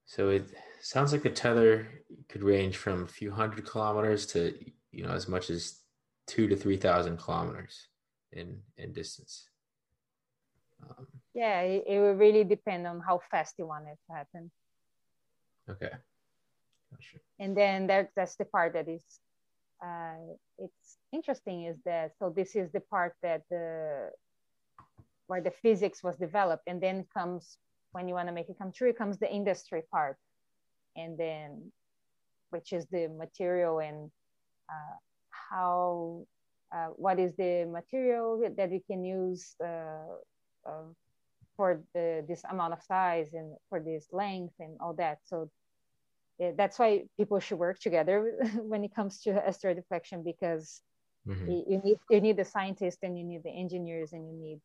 so 0.04 0.28
it 0.30 0.48
sounds 0.80 1.12
like 1.12 1.22
the 1.22 1.30
tether 1.30 1.88
could 2.28 2.42
range 2.42 2.76
from 2.76 3.02
a 3.02 3.08
few 3.08 3.30
hundred 3.32 3.66
kilometers 3.66 4.26
to 4.26 4.54
you 4.92 5.04
know 5.04 5.12
as 5.12 5.28
much 5.28 5.50
as 5.50 5.80
two 6.26 6.46
to 6.48 6.56
three 6.56 6.76
thousand 6.76 7.18
kilometers 7.18 7.88
in 8.32 8.60
in 8.76 8.92
distance. 8.92 9.48
Um, 10.82 11.06
yeah, 11.34 11.60
it, 11.60 11.84
it 11.86 12.00
will 12.00 12.14
really 12.14 12.44
depend 12.44 12.86
on 12.86 13.00
how 13.00 13.20
fast 13.30 13.54
you 13.58 13.66
want 13.66 13.88
it 13.88 13.98
to 14.08 14.16
happen. 14.16 14.50
Okay. 15.68 15.90
Gotcha. 16.90 17.18
And 17.38 17.56
then 17.56 17.86
that, 17.88 18.10
that's 18.16 18.36
the 18.36 18.44
part 18.44 18.72
that 18.74 18.88
is 18.88 19.02
it's 20.58 20.98
interesting 21.12 21.64
is 21.64 21.76
that 21.84 22.12
so 22.18 22.32
this 22.34 22.56
is 22.56 22.70
the 22.72 22.80
part 22.80 23.14
that 23.22 23.42
the 23.50 24.10
where 25.26 25.40
the 25.40 25.50
physics 25.50 26.02
was 26.02 26.16
developed 26.16 26.62
and 26.66 26.80
then 26.80 27.04
comes 27.12 27.58
when 27.92 28.08
you 28.08 28.14
want 28.14 28.28
to 28.28 28.34
make 28.34 28.48
it 28.48 28.56
come 28.58 28.72
true 28.72 28.92
comes 28.92 29.18
the 29.18 29.30
industry 29.30 29.82
part 29.90 30.16
and 30.96 31.18
then 31.18 31.70
which 32.50 32.72
is 32.72 32.86
the 32.86 33.08
material 33.08 33.80
and 33.80 34.10
uh, 34.70 34.96
how 35.50 36.24
uh, 36.74 36.88
what 36.96 37.18
is 37.18 37.34
the 37.36 37.64
material 37.70 38.42
that 38.56 38.70
we 38.70 38.80
can 38.80 39.04
use 39.04 39.54
uh, 39.62 40.16
uh 40.66 40.82
for 41.56 41.82
the, 41.94 42.24
this 42.28 42.42
amount 42.50 42.72
of 42.72 42.82
size 42.82 43.30
and 43.32 43.56
for 43.68 43.80
this 43.80 44.06
length 44.12 44.54
and 44.60 44.76
all 44.80 44.92
that. 44.94 45.18
So 45.24 45.50
that's 46.56 46.78
why 46.78 47.04
people 47.16 47.40
should 47.40 47.58
work 47.58 47.78
together 47.78 48.34
when 48.62 48.84
it 48.84 48.94
comes 48.94 49.22
to 49.22 49.30
asteroid 49.46 49.76
deflection 49.76 50.22
because 50.22 50.82
mm-hmm. 51.26 51.50
you 51.50 51.80
need 51.82 51.98
you 52.10 52.20
need 52.20 52.36
the 52.36 52.44
scientists 52.44 52.98
and 53.02 53.18
you 53.18 53.24
need 53.24 53.42
the 53.42 53.50
engineers 53.50 54.12
and 54.12 54.26
you 54.28 54.36
need 54.36 54.60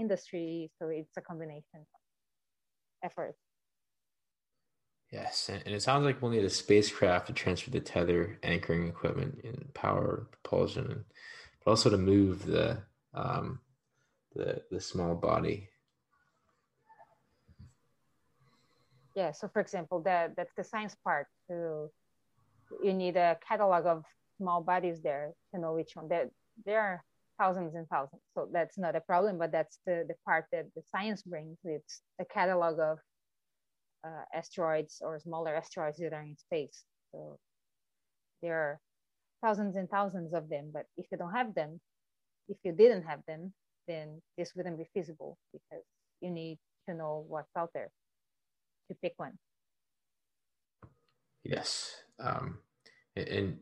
industry. 0.00 0.70
So 0.78 0.88
it's 0.88 1.16
a 1.16 1.20
combination 1.20 1.86
effort. 3.04 3.34
Yes, 5.12 5.48
and 5.48 5.62
it 5.72 5.82
sounds 5.82 6.04
like 6.04 6.20
we'll 6.20 6.32
need 6.32 6.44
a 6.44 6.50
spacecraft 6.50 7.28
to 7.28 7.32
transfer 7.32 7.70
the 7.70 7.80
tether, 7.80 8.38
anchoring 8.42 8.88
equipment, 8.88 9.40
and 9.44 9.72
power, 9.72 10.26
propulsion, 10.32 10.90
and 10.90 11.04
but 11.64 11.70
also 11.70 11.90
to 11.90 11.98
move 11.98 12.44
the 12.44 12.78
um, 13.14 13.60
the 14.34 14.62
the 14.70 14.80
small 14.80 15.14
body 15.14 15.68
yeah 19.16 19.32
so 19.32 19.48
for 19.48 19.60
example 19.60 20.00
that 20.02 20.36
that's 20.36 20.54
the 20.56 20.62
science 20.62 20.94
part 21.04 21.26
so 21.48 21.90
you 22.82 22.92
need 22.92 23.16
a 23.16 23.36
catalog 23.46 23.86
of 23.86 24.04
small 24.36 24.62
bodies 24.62 25.00
there 25.02 25.32
to 25.54 25.60
know 25.60 25.74
which 25.74 25.92
one. 25.94 26.08
That 26.08 26.30
there 26.64 26.80
are 26.80 27.04
thousands 27.38 27.74
and 27.74 27.86
thousands 27.88 28.22
so 28.34 28.48
that's 28.52 28.78
not 28.78 28.96
a 28.96 29.00
problem 29.00 29.38
but 29.38 29.52
that's 29.52 29.78
the, 29.86 30.04
the 30.08 30.14
part 30.24 30.46
that 30.52 30.66
the 30.74 30.82
science 30.90 31.22
brings. 31.22 31.58
It's 31.64 32.00
a 32.20 32.24
catalog 32.24 32.78
of 32.78 32.98
uh, 34.04 34.24
asteroids 34.34 35.02
or 35.04 35.18
smaller 35.18 35.54
asteroids 35.54 35.98
that 35.98 36.12
are 36.12 36.22
in 36.22 36.36
space. 36.36 36.84
So 37.12 37.38
there 38.42 38.54
are 38.54 38.80
thousands 39.42 39.76
and 39.76 39.88
thousands 39.88 40.32
of 40.32 40.48
them 40.48 40.70
but 40.72 40.86
if 40.96 41.06
you 41.12 41.18
don't 41.18 41.32
have 41.32 41.54
them 41.54 41.80
if 42.48 42.56
you 42.64 42.72
didn't 42.72 43.02
have 43.02 43.20
them 43.26 43.52
then 43.86 44.20
this 44.38 44.52
wouldn't 44.54 44.78
be 44.78 44.88
feasible 44.94 45.36
because 45.52 45.84
you 46.20 46.30
need 46.30 46.58
to 46.88 46.94
know 46.94 47.24
what's 47.28 47.54
out 47.56 47.70
there 47.74 47.90
to 48.88 48.94
pick 48.94 49.14
one. 49.16 49.38
Yes. 51.44 51.94
Um, 52.18 52.58
and 53.16 53.58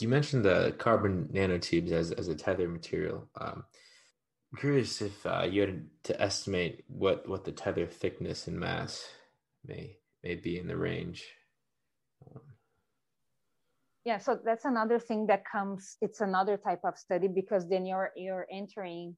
you 0.00 0.08
mentioned 0.08 0.44
the 0.44 0.74
carbon 0.78 1.28
nanotubes 1.32 1.92
as, 1.92 2.12
as 2.12 2.28
a 2.28 2.34
tether 2.34 2.68
material. 2.68 3.28
Um, 3.40 3.64
I'm 4.52 4.58
curious 4.58 5.00
if 5.00 5.24
uh, 5.24 5.46
you 5.48 5.60
had 5.60 5.86
to 6.04 6.20
estimate 6.20 6.84
what, 6.88 7.28
what 7.28 7.44
the 7.44 7.52
tether 7.52 7.86
thickness 7.86 8.46
and 8.46 8.58
mass 8.58 9.08
may 9.66 9.96
may 10.22 10.34
be 10.34 10.58
in 10.58 10.66
the 10.66 10.76
range. 10.76 11.24
Um, 12.26 12.42
yeah, 14.04 14.18
so 14.18 14.38
that's 14.44 14.64
another 14.64 14.98
thing 14.98 15.26
that 15.26 15.44
comes. 15.50 15.96
It's 16.00 16.20
another 16.20 16.56
type 16.56 16.80
of 16.84 16.96
study 16.98 17.28
because 17.28 17.68
then 17.68 17.86
you're 17.86 18.10
you're 18.16 18.46
entering. 18.50 19.16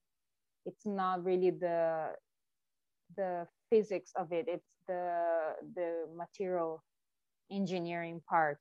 It's 0.67 0.85
not 0.85 1.25
really 1.25 1.51
the 1.51 2.11
the 3.17 3.47
physics 3.73 4.13
of 4.17 4.27
it 4.33 4.45
it's 4.55 4.73
the 4.87 5.05
the 5.77 5.91
material 6.15 6.83
engineering 7.51 8.21
part. 8.29 8.59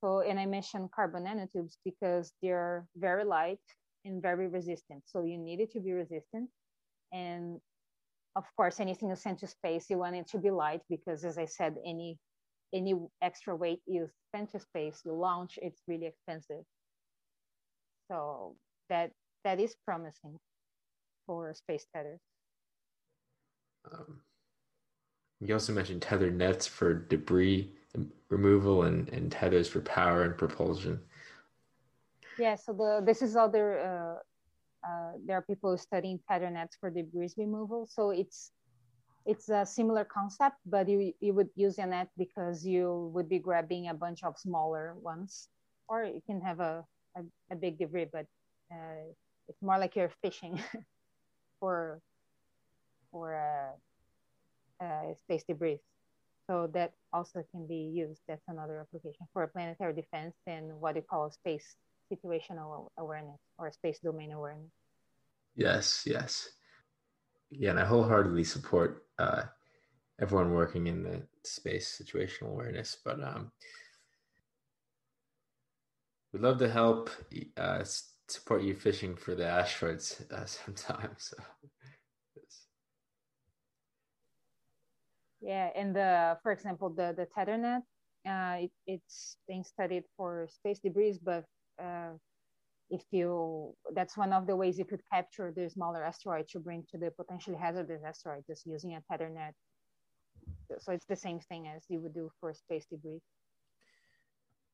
So 0.00 0.20
and 0.20 0.38
i 0.38 0.46
mentioned 0.46 0.90
carbon 0.94 1.24
nanotubes 1.24 1.76
because 1.88 2.32
they're 2.42 2.86
very 2.96 3.24
light 3.24 3.64
and 4.04 4.20
very 4.20 4.48
resistant. 4.48 5.02
So 5.06 5.24
you 5.24 5.38
need 5.38 5.60
it 5.60 5.72
to 5.72 5.80
be 5.80 5.92
resistant. 5.92 6.50
And 7.12 7.60
of 8.36 8.44
course 8.56 8.80
anything 8.80 9.08
you 9.08 9.16
send 9.16 9.38
to 9.38 9.46
space 9.46 9.84
you 9.90 9.98
want 9.98 10.16
it 10.16 10.26
to 10.26 10.38
be 10.38 10.50
light 10.50 10.82
because 10.90 11.24
as 11.24 11.38
i 11.38 11.46
said 11.46 11.72
any 11.86 12.18
any 12.78 12.94
extra 13.22 13.54
weight 13.54 13.80
you 13.86 14.10
send 14.34 14.50
to 14.50 14.58
space 14.58 14.98
you 15.04 15.12
launch 15.12 15.52
it's 15.62 15.80
really 15.88 16.06
expensive. 16.12 16.64
So 18.10 18.56
that 18.90 19.10
that 19.44 19.58
is 19.60 19.74
promising 19.86 20.36
for 21.26 21.54
space 21.54 21.86
tethers 21.94 22.20
um, 23.92 24.20
you 25.44 25.54
also 25.54 25.72
mentioned 25.72 26.02
tethered 26.02 26.36
nets 26.36 26.66
for 26.66 26.94
debris 26.94 27.70
removal 28.28 28.84
and, 28.84 29.08
and 29.10 29.30
tethers 29.30 29.68
for 29.68 29.80
power 29.80 30.24
and 30.24 30.36
propulsion. 30.36 31.00
Yeah, 32.38 32.56
so 32.56 32.72
the 32.72 33.02
this 33.04 33.22
is 33.22 33.36
other. 33.36 33.78
Uh, 33.78 34.16
uh, 34.88 35.12
there 35.24 35.36
are 35.36 35.42
people 35.42 35.78
studying 35.78 36.18
tether 36.28 36.50
nets 36.50 36.76
for 36.78 36.90
debris 36.90 37.32
removal. 37.36 37.86
So 37.86 38.10
it's 38.10 38.50
it's 39.24 39.48
a 39.48 39.64
similar 39.64 40.04
concept, 40.04 40.56
but 40.66 40.88
you 40.88 41.12
you 41.20 41.32
would 41.34 41.50
use 41.54 41.78
a 41.78 41.86
net 41.86 42.08
because 42.18 42.66
you 42.66 43.10
would 43.14 43.28
be 43.28 43.38
grabbing 43.38 43.88
a 43.88 43.94
bunch 43.94 44.24
of 44.24 44.36
smaller 44.36 44.94
ones, 45.00 45.48
or 45.88 46.04
you 46.04 46.22
can 46.26 46.40
have 46.40 46.60
a 46.60 46.84
a, 47.16 47.20
a 47.52 47.56
big 47.56 47.78
debris, 47.78 48.08
but 48.12 48.26
uh, 48.72 49.06
it's 49.48 49.62
more 49.62 49.78
like 49.78 49.94
you're 49.94 50.12
fishing 50.22 50.60
for 51.60 52.00
for 53.12 53.36
uh, 54.80 55.14
space 55.16 55.44
debris. 55.48 55.80
So 56.48 56.68
that 56.74 56.92
also 57.12 57.42
can 57.50 57.66
be 57.66 57.90
used. 57.94 58.20
That's 58.28 58.44
another 58.48 58.80
application 58.80 59.26
for 59.32 59.46
planetary 59.46 59.94
defense 59.94 60.34
and 60.46 60.78
what 60.80 60.96
you 60.96 61.02
call 61.02 61.30
space 61.30 61.76
situational 62.12 62.88
awareness 62.98 63.40
or 63.58 63.72
space 63.72 63.98
domain 64.00 64.32
awareness. 64.32 64.70
Yes, 65.56 66.02
yes. 66.06 66.48
Yeah, 67.50 67.70
and 67.70 67.80
I 67.80 67.84
wholeheartedly 67.84 68.44
support 68.44 69.06
uh, 69.18 69.44
everyone 70.20 70.52
working 70.52 70.86
in 70.86 71.02
the 71.02 71.22
space 71.44 72.00
situational 72.00 72.50
awareness. 72.50 72.96
But 73.04 73.22
um, 73.22 73.52
we'd 76.32 76.42
love 76.42 76.58
to 76.58 76.68
help 76.68 77.10
uh, 77.56 77.84
support 78.28 78.62
you 78.62 78.74
fishing 78.74 79.14
for 79.14 79.34
the 79.34 79.46
asteroids 79.48 80.22
uh. 80.30 81.10
So. 81.18 81.36
Yeah, 85.44 85.68
and 85.76 85.94
the 85.94 86.38
for 86.42 86.52
example 86.52 86.88
the 86.88 87.14
the 87.14 87.26
tethernet, 87.36 87.82
uh, 88.26 88.64
it, 88.64 88.70
it's 88.86 89.36
being 89.46 89.62
studied 89.62 90.04
for 90.16 90.48
space 90.48 90.78
debris, 90.78 91.18
but 91.22 91.44
uh, 91.78 92.12
if 92.88 93.02
you 93.10 93.74
that's 93.94 94.16
one 94.16 94.32
of 94.32 94.46
the 94.46 94.56
ways 94.56 94.78
you 94.78 94.86
could 94.86 95.02
capture 95.12 95.52
the 95.54 95.68
smaller 95.68 96.02
asteroid 96.02 96.48
to 96.48 96.60
bring 96.60 96.82
to 96.90 96.96
the 96.96 97.10
potentially 97.10 97.56
hazardous 97.56 98.02
asteroid 98.06 98.42
just 98.46 98.64
using 98.64 98.94
a 98.94 99.02
tethernet. 99.12 99.52
So 100.80 100.92
it's 100.92 101.06
the 101.06 101.16
same 101.16 101.40
thing 101.40 101.68
as 101.68 101.84
you 101.90 102.00
would 102.00 102.14
do 102.14 102.30
for 102.40 102.54
space 102.54 102.86
debris. 102.90 103.20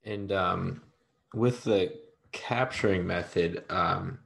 And 0.04 0.30
um, 0.30 0.82
with 1.34 1.64
the 1.64 1.92
capturing 2.30 3.08
method, 3.08 3.64
um, 3.70 4.20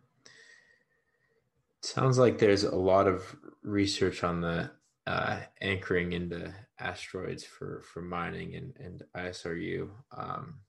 sounds 1.81 2.19
like 2.19 2.39
there's 2.39 2.65
a 2.65 2.77
lot 2.77 3.07
of 3.07 3.35
research 3.63 4.23
on 4.23 4.43
the 4.43 4.71
uh, 5.07 5.41
anchoring 5.61 6.13
into 6.13 6.53
asteroids 6.79 7.45
for 7.45 7.83
for 7.83 8.03
mining 8.03 8.55
and 8.55 8.75
and 8.79 9.03
ISRU. 9.17 9.89
Um, 10.17 10.61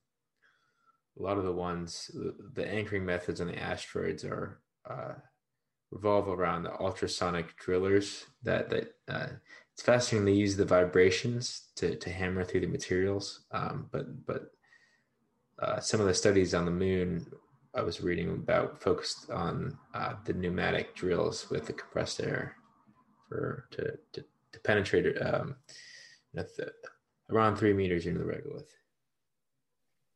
a 1.18 1.24
lot 1.24 1.38
of 1.38 1.46
the 1.46 1.52
ones, 1.52 2.12
the, 2.54 2.70
anchoring 2.70 3.06
methods 3.06 3.40
on 3.40 3.48
the 3.48 3.58
asteroids 3.58 4.26
are 4.26 4.60
uh, 4.90 5.14
revolve 5.90 6.28
around 6.28 6.64
the 6.64 6.78
ultrasonic 6.78 7.56
drillers. 7.56 8.26
That 8.44 8.70
that 8.70 8.96
uh, 9.08 9.28
it's 9.74 9.84
fascinating. 9.84 10.26
They 10.26 10.34
use 10.34 10.58
the 10.58 10.66
vibrations 10.66 11.70
to 11.78 11.96
to 11.96 12.10
hammer 12.10 12.44
through 12.44 12.62
the 12.62 12.68
materials. 12.68 13.46
Um, 13.52 13.88
but 13.92 14.26
but 14.26 14.52
uh, 15.60 15.80
some 15.80 16.02
of 16.02 16.08
the 16.08 16.14
studies 16.14 16.54
on 16.54 16.66
the 16.66 16.72
moon 16.72 17.26
I 17.74 17.82
was 17.82 18.02
reading 18.02 18.30
about 18.32 18.82
focused 18.82 19.30
on 19.30 19.78
uh, 19.94 20.16
the 20.26 20.34
pneumatic 20.34 20.96
drills 20.96 21.50
with 21.50 21.66
the 21.66 21.74
compressed 21.74 22.22
air 22.22 22.56
for 23.28 23.68
to 23.72 23.98
to, 24.14 24.26
to 24.52 24.60
penetrate 24.62 25.22
um, 25.22 25.56
around 27.32 27.58
three 27.58 27.74
meters 27.74 28.06
into 28.06 28.20
the 28.20 28.26
regolith. 28.26 28.70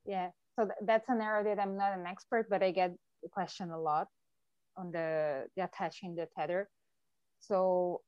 Yeah, 0.06 0.30
so 0.56 0.66
th- 0.66 0.78
that's 0.86 1.10
an 1.10 1.22
area 1.22 1.56
that 1.56 1.62
I'm 1.62 1.78
not 1.78 1.98
an 1.98 2.06
expert, 2.06 2.50
but 2.50 2.64
I 2.64 2.72
get 2.72 2.96
the 3.24 3.30
question 3.30 3.72
a 3.72 3.80
lot 3.80 4.08
on 4.78 4.92
the, 4.92 5.46
the 5.56 5.64
attaching 5.66 6.16
the 6.16 6.28
tether. 6.38 6.70
So 7.40 8.02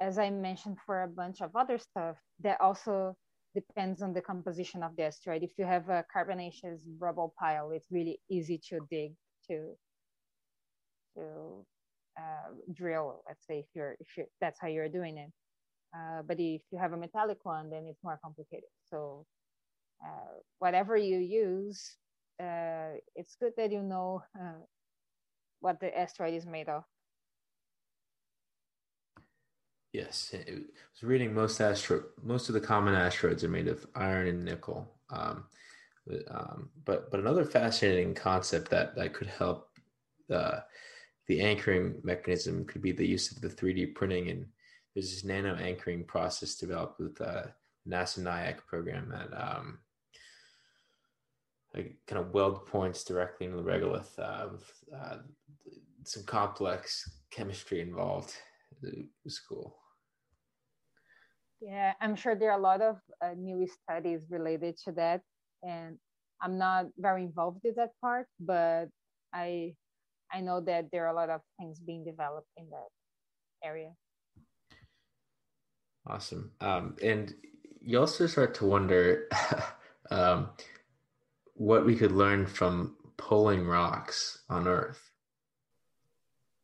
as 0.00 0.18
I 0.18 0.30
mentioned 0.30 0.78
for 0.84 1.02
a 1.02 1.08
bunch 1.08 1.40
of 1.40 1.54
other 1.54 1.78
stuff, 1.78 2.16
that 2.40 2.60
also 2.60 3.16
depends 3.54 4.02
on 4.02 4.12
the 4.12 4.20
composition 4.20 4.82
of 4.82 4.96
the 4.96 5.04
asteroid. 5.04 5.42
If 5.42 5.52
you 5.56 5.64
have 5.64 5.88
a 5.88 6.04
carbonaceous 6.12 6.80
rubble 6.98 7.32
pile, 7.38 7.70
it's 7.70 7.86
really 7.90 8.20
easy 8.28 8.60
to 8.68 8.80
dig 8.90 9.12
to 9.48 9.76
uh, 12.18 12.54
drill. 12.72 13.22
Let's 13.26 13.46
say 13.46 13.58
if 13.60 13.66
you're 13.74 13.96
if 14.00 14.16
you 14.16 14.24
that's 14.40 14.60
how 14.60 14.68
you're 14.68 14.88
doing 14.88 15.18
it. 15.18 15.30
Uh, 15.96 16.22
but 16.26 16.40
if 16.40 16.62
you 16.72 16.78
have 16.78 16.92
a 16.92 16.96
metallic 16.96 17.38
one, 17.44 17.70
then 17.70 17.86
it's 17.86 18.02
more 18.02 18.18
complicated. 18.22 18.68
So 18.90 19.24
uh, 20.04 20.40
whatever 20.58 20.96
you 20.96 21.18
use, 21.18 21.96
uh, 22.42 22.98
it's 23.14 23.36
good 23.36 23.52
that 23.56 23.70
you 23.70 23.82
know 23.82 24.22
uh, 24.38 24.60
what 25.60 25.80
the 25.80 25.96
asteroid 25.96 26.34
is 26.34 26.46
made 26.46 26.68
of. 26.68 26.82
Yes, 29.92 30.34
I 30.34 30.50
was 30.50 31.02
reading 31.02 31.32
most 31.32 31.60
astro 31.60 32.02
most 32.22 32.48
of 32.48 32.54
the 32.54 32.60
common 32.60 32.94
asteroids 32.94 33.44
are 33.44 33.48
made 33.48 33.68
of 33.68 33.86
iron 33.94 34.26
and 34.26 34.44
nickel. 34.44 34.90
Um, 35.10 35.44
but, 36.04 36.22
um, 36.30 36.70
but 36.84 37.10
but 37.12 37.20
another 37.20 37.44
fascinating 37.44 38.14
concept 38.14 38.70
that 38.70 38.96
that 38.96 39.14
could 39.14 39.28
help 39.28 39.70
uh, 40.32 40.60
the 41.26 41.40
anchoring 41.40 42.00
mechanism 42.02 42.64
could 42.64 42.82
be 42.82 42.92
the 42.92 43.06
use 43.06 43.30
of 43.30 43.40
the 43.40 43.48
3D 43.48 43.94
printing 43.94 44.30
and 44.30 44.46
there's 44.94 45.10
this 45.10 45.24
nano 45.24 45.56
anchoring 45.56 46.04
process 46.04 46.54
developed 46.54 47.00
with 47.00 47.20
uh, 47.20 47.42
NASA 47.88 48.20
NIAC 48.20 48.58
program 48.66 49.08
that 49.10 49.32
um, 49.36 49.78
kind 51.74 52.20
of 52.20 52.32
weld 52.32 52.66
points 52.66 53.04
directly 53.04 53.46
into 53.46 53.58
the 53.58 53.62
regolith. 53.62 54.18
Uh, 54.18 54.48
uh, 54.94 55.16
some 56.04 56.22
complex 56.24 57.10
chemistry 57.30 57.80
involved. 57.80 58.32
It 58.82 59.06
was 59.24 59.40
cool. 59.40 59.76
Yeah, 61.60 61.94
I'm 62.00 62.14
sure 62.14 62.34
there 62.34 62.52
are 62.52 62.58
a 62.58 62.62
lot 62.62 62.82
of 62.82 62.98
uh, 63.24 63.34
new 63.36 63.66
studies 63.66 64.26
related 64.28 64.76
to 64.84 64.92
that, 64.92 65.22
and 65.62 65.96
I'm 66.42 66.58
not 66.58 66.86
very 66.98 67.22
involved 67.22 67.60
with 67.64 67.76
that 67.76 67.92
part, 68.00 68.26
but 68.38 68.88
I 69.32 69.74
I 70.32 70.40
know 70.40 70.60
that 70.62 70.90
there 70.90 71.04
are 71.06 71.12
a 71.12 71.14
lot 71.14 71.30
of 71.30 71.40
things 71.58 71.78
being 71.78 72.04
developed 72.04 72.48
in 72.56 72.68
that 72.70 72.88
area. 73.62 73.92
Awesome. 76.06 76.52
Um, 76.60 76.96
and 77.02 77.34
you 77.80 77.98
also 77.98 78.26
start 78.26 78.54
to 78.54 78.66
wonder 78.66 79.28
um, 80.10 80.50
what 81.54 81.86
we 81.86 81.96
could 81.96 82.12
learn 82.12 82.46
from 82.46 82.96
pulling 83.16 83.66
rocks 83.66 84.42
on 84.50 84.68
Earth. 84.68 85.10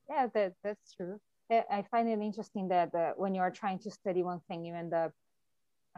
Yeah, 0.08 0.26
that, 0.34 0.54
that's 0.64 0.94
true. 0.94 1.20
I 1.50 1.84
find 1.90 2.08
it 2.08 2.20
interesting 2.20 2.68
that 2.68 2.94
uh, 2.94 3.12
when 3.16 3.34
you 3.34 3.40
are 3.40 3.50
trying 3.50 3.80
to 3.80 3.90
study 3.90 4.22
one 4.22 4.40
thing, 4.46 4.64
you 4.64 4.74
end 4.74 4.94
up 4.94 5.12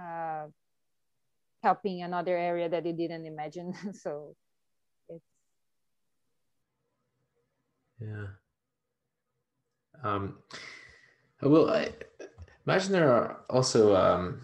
uh, 0.00 0.46
helping 1.62 2.02
another 2.02 2.36
area 2.36 2.68
that 2.68 2.86
you 2.86 2.92
didn't 2.92 3.26
imagine. 3.26 3.74
so 3.92 4.34
Yeah. 8.02 8.26
Um, 10.02 10.38
well, 11.40 11.70
I 11.70 11.90
imagine 12.66 12.92
there 12.92 13.12
are 13.12 13.40
also 13.48 13.94
um, 13.96 14.40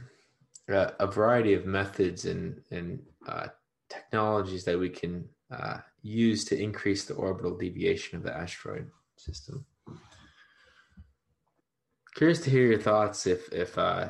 a, 0.68 0.92
a, 1.00 1.06
variety 1.06 1.54
of 1.54 1.66
methods 1.66 2.24
and, 2.24 2.60
and 2.70 3.00
uh, 3.26 3.48
technologies 3.88 4.64
that 4.64 4.78
we 4.78 4.88
can 4.88 5.28
uh, 5.50 5.78
use 6.02 6.44
to 6.46 6.60
increase 6.60 7.04
the 7.04 7.14
orbital 7.14 7.56
deviation 7.56 8.16
of 8.16 8.22
the 8.22 8.36
asteroid 8.36 8.90
system. 9.16 9.64
Curious 12.14 12.40
to 12.40 12.50
hear 12.50 12.66
your 12.66 12.80
thoughts 12.80 13.26
if 13.26 13.52
if 13.52 13.78
uh, 13.78 14.08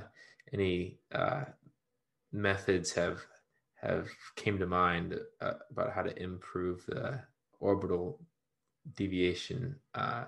any 0.52 0.98
uh, 1.12 1.44
methods 2.32 2.92
have 2.92 3.20
have 3.74 4.08
came 4.36 4.58
to 4.58 4.66
mind 4.66 5.18
uh, 5.40 5.52
about 5.70 5.92
how 5.92 6.02
to 6.02 6.22
improve 6.22 6.84
the 6.86 7.20
orbital 7.60 8.20
deviation 8.94 9.76
uh, 9.94 10.24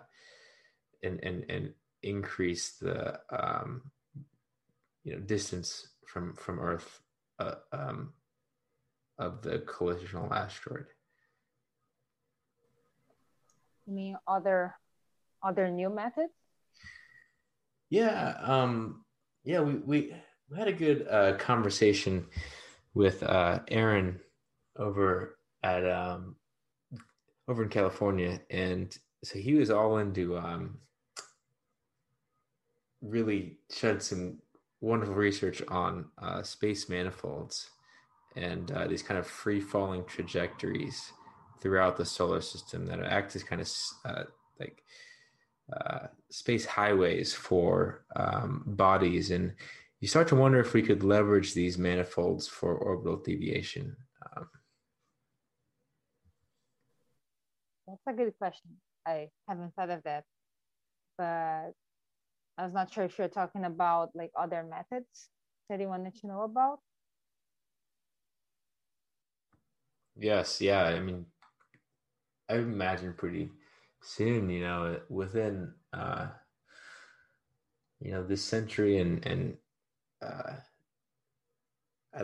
and 1.03 1.21
and 1.23 1.45
and 1.49 1.75
increase 2.03 2.73
the 2.73 3.21
um, 3.31 3.83
you 5.05 5.15
know 5.15 5.21
distance 5.21 5.89
from 6.07 6.35
from 6.35 6.61
Earth 6.61 7.01
uh, 7.39 7.55
um, 7.73 8.13
of 9.19 9.43
the 9.43 9.59
collisional 9.61 10.31
asteroid. 10.33 10.87
You 13.87 13.95
mean 13.95 14.17
other 14.27 14.75
other 15.43 15.71
new 15.71 15.91
methods? 15.91 16.33
Yeah, 17.89 18.37
um, 18.43 19.05
yeah, 19.45 19.61
we, 19.61 19.75
we 19.75 20.15
we 20.51 20.59
had 20.59 20.69
a 20.69 20.73
good 20.73 21.07
uh, 21.09 21.35
conversation 21.39 22.27
with 22.95 23.23
uh, 23.23 23.61
Aaron 23.69 24.21
over 24.77 25.39
at 25.63 25.89
um, 25.89 26.37
over 27.49 27.63
in 27.63 27.69
California, 27.69 28.41
and 28.51 28.97
so 29.25 29.39
he 29.39 29.55
was 29.55 29.71
all 29.71 29.99
into 29.99 30.39
um, 30.39 30.79
really 33.03 33.57
shed 33.71 34.03
some 34.03 34.39
wonderful 34.81 35.15
research 35.15 35.63
on 35.69 36.07
uh, 36.23 36.43
space 36.43 36.89
manifolds 36.89 37.71
and 38.37 38.71
uh, 38.73 38.87
these 38.87 39.03
kind 39.03 39.19
of 39.19 39.27
free 39.27 39.61
falling 39.61 40.05
trajectories 40.05 41.13
throughout 41.61 41.97
the 41.97 42.05
solar 42.05 42.41
system 42.41 42.87
that 42.87 43.03
act 43.03 43.37
as 43.37 43.43
kind 43.43 43.61
of 43.61 43.71
uh, 44.05 44.25
like 44.59 44.83
uh, 45.73 46.07
space 46.31 46.65
highways 46.65 47.35
for 47.35 48.05
um, 48.17 48.63
bodies, 48.67 49.31
and 49.31 49.53
you 50.01 50.09
start 50.09 50.27
to 50.29 50.37
wonder 50.37 50.59
if 50.59 50.73
we 50.73 50.83
could 50.83 51.05
leverage 51.05 51.55
these 51.55 51.79
manifolds 51.79 52.49
for 52.49 52.75
orbital 52.75 53.17
deviation. 53.17 53.97
That's 57.91 58.07
a 58.07 58.13
good 58.13 58.39
question. 58.39 58.71
I 59.05 59.31
haven't 59.49 59.75
thought 59.75 59.91
of 59.91 60.03
that, 60.05 60.25
but 61.19 61.73
I 62.57 62.65
was 62.65 62.73
not 62.73 62.93
sure 62.93 63.05
if 63.05 63.19
you're 63.19 63.29
talking 63.29 63.65
about 63.65 64.11
like 64.15 64.31
other 64.39 64.63
methods 64.63 65.31
that 65.69 65.81
you 65.81 65.89
wanted 65.89 66.15
to 66.17 66.27
know 66.29 66.43
about. 66.43 66.79
Yes, 70.17 70.61
yeah. 70.61 70.85
I 70.85 71.01
mean, 71.01 71.27
I 72.49 72.57
imagine 72.57 73.15
pretty 73.15 73.51
soon, 74.03 74.51
you 74.51 74.61
know, 74.61 75.01
within 75.09 75.73
uh, 75.93 76.29
you 78.01 78.13
know 78.13 78.23
this 78.23 78.45
century 78.45 78.99
and 78.99 79.27
and 79.27 79.57
uh, 80.23 80.53
I, 82.15 82.23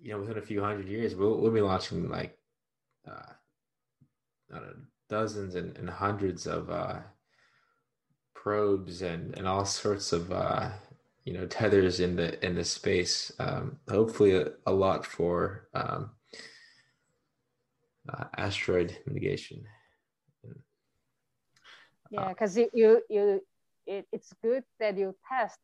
you 0.00 0.12
know 0.12 0.20
within 0.20 0.38
a 0.38 0.42
few 0.42 0.62
hundred 0.62 0.88
years, 0.88 1.16
we'll 1.16 1.40
we'll 1.40 1.50
be 1.50 1.60
launching 1.60 2.08
like 2.08 2.38
uh, 3.10 3.32
not 4.50 4.62
know, 4.62 4.74
dozens 5.08 5.54
and, 5.54 5.76
and 5.76 5.88
hundreds 5.88 6.46
of 6.46 6.70
uh, 6.70 6.98
probes 8.34 9.02
and 9.02 9.36
and 9.36 9.46
all 9.46 9.64
sorts 9.64 10.12
of 10.12 10.30
uh, 10.32 10.70
you 11.24 11.32
know 11.32 11.46
tethers 11.46 12.00
in 12.00 12.16
the 12.16 12.44
in 12.44 12.54
the 12.54 12.64
space. 12.64 13.32
Um, 13.38 13.78
hopefully, 13.88 14.36
a, 14.36 14.52
a 14.66 14.72
lot 14.72 15.04
for 15.04 15.68
um, 15.74 16.10
uh, 18.08 18.24
asteroid 18.36 18.96
mitigation. 19.06 19.64
Yeah, 22.10 22.28
because 22.28 22.56
you, 22.56 22.70
you 22.72 23.02
you 23.10 23.40
it, 23.86 24.06
it's 24.12 24.32
good 24.42 24.64
that 24.80 24.96
you 24.96 25.14
test 25.28 25.58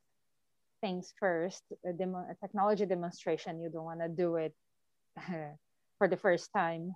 things 0.83 1.15
first. 1.19 1.63
A, 1.87 1.93
demo, 1.93 2.27
a 2.31 2.35
technology 2.35 2.85
demonstration, 2.85 3.61
you 3.61 3.71
don't 3.71 3.85
want 3.85 4.01
to 4.01 4.09
do 4.09 4.37
it 4.37 4.55
for 5.99 6.09
the 6.09 6.17
first 6.17 6.51
time 6.53 6.95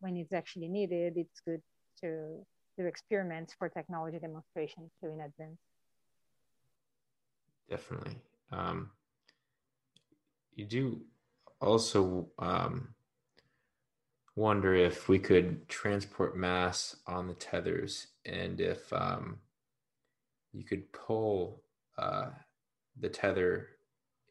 when 0.00 0.16
it's 0.16 0.32
actually 0.32 0.68
needed. 0.68 1.14
It's 1.16 1.40
good 1.40 1.62
to 2.02 2.44
do 2.78 2.86
experiments 2.86 3.54
for 3.58 3.68
technology 3.68 4.18
demonstration 4.18 4.90
too 5.00 5.08
in 5.08 5.20
advance. 5.20 5.58
Definitely. 7.68 8.16
Um, 8.50 8.90
you 10.54 10.64
do 10.64 11.00
also 11.60 12.28
um, 12.38 12.88
wonder 14.34 14.74
if 14.74 15.08
we 15.08 15.18
could 15.18 15.68
transport 15.68 16.36
mass 16.36 16.96
on 17.06 17.28
the 17.28 17.34
tethers 17.34 18.08
and 18.24 18.60
if 18.60 18.92
um, 18.92 19.38
you 20.52 20.64
could 20.64 20.90
pull 20.92 21.62
uh, 21.98 22.30
the 22.98 23.08
tether 23.08 23.68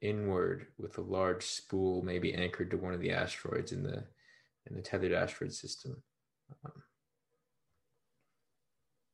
inward 0.01 0.67
with 0.78 0.97
a 0.97 1.01
large 1.01 1.43
spool 1.43 2.01
maybe 2.01 2.34
anchored 2.34 2.72
to 2.72 2.78
one 2.78 2.93
of 2.93 3.01
the 3.01 3.11
asteroids 3.11 3.72
in 3.72 3.84
the 3.84 4.03
in 4.65 4.76
the 4.76 4.82
tethered 4.82 5.11
asteroid 5.11 5.51
system 5.51 6.01
um, 6.65 6.72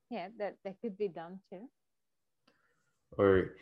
yeah 0.10 0.28
that 0.38 0.56
that 0.64 0.76
could 0.82 0.98
be 0.98 1.08
done 1.08 1.40
too 1.50 1.70
or 3.18 3.56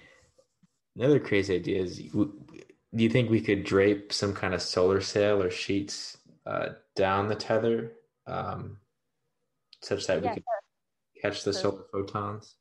another 0.96 1.20
crazy 1.20 1.56
idea 1.56 1.82
is 1.82 1.98
do 1.98 3.04
you 3.04 3.10
think 3.10 3.30
we 3.30 3.42
could 3.42 3.64
drape 3.64 4.14
some 4.14 4.34
kind 4.34 4.54
of 4.54 4.62
solar 4.62 5.02
sail 5.02 5.42
or 5.42 5.50
sheets 5.50 6.18
uh, 6.46 6.70
down 6.96 7.28
the 7.28 7.36
tether 7.36 7.94
um, 8.28 8.78
such 9.82 10.08
that 10.08 10.24
yeah, 10.24 10.30
we 10.30 10.36
could 10.36 10.44
sure. 10.44 11.22
catch 11.22 11.44
the 11.44 11.54
sure. 11.54 11.62
solar 11.62 11.84
photons? 11.92 12.56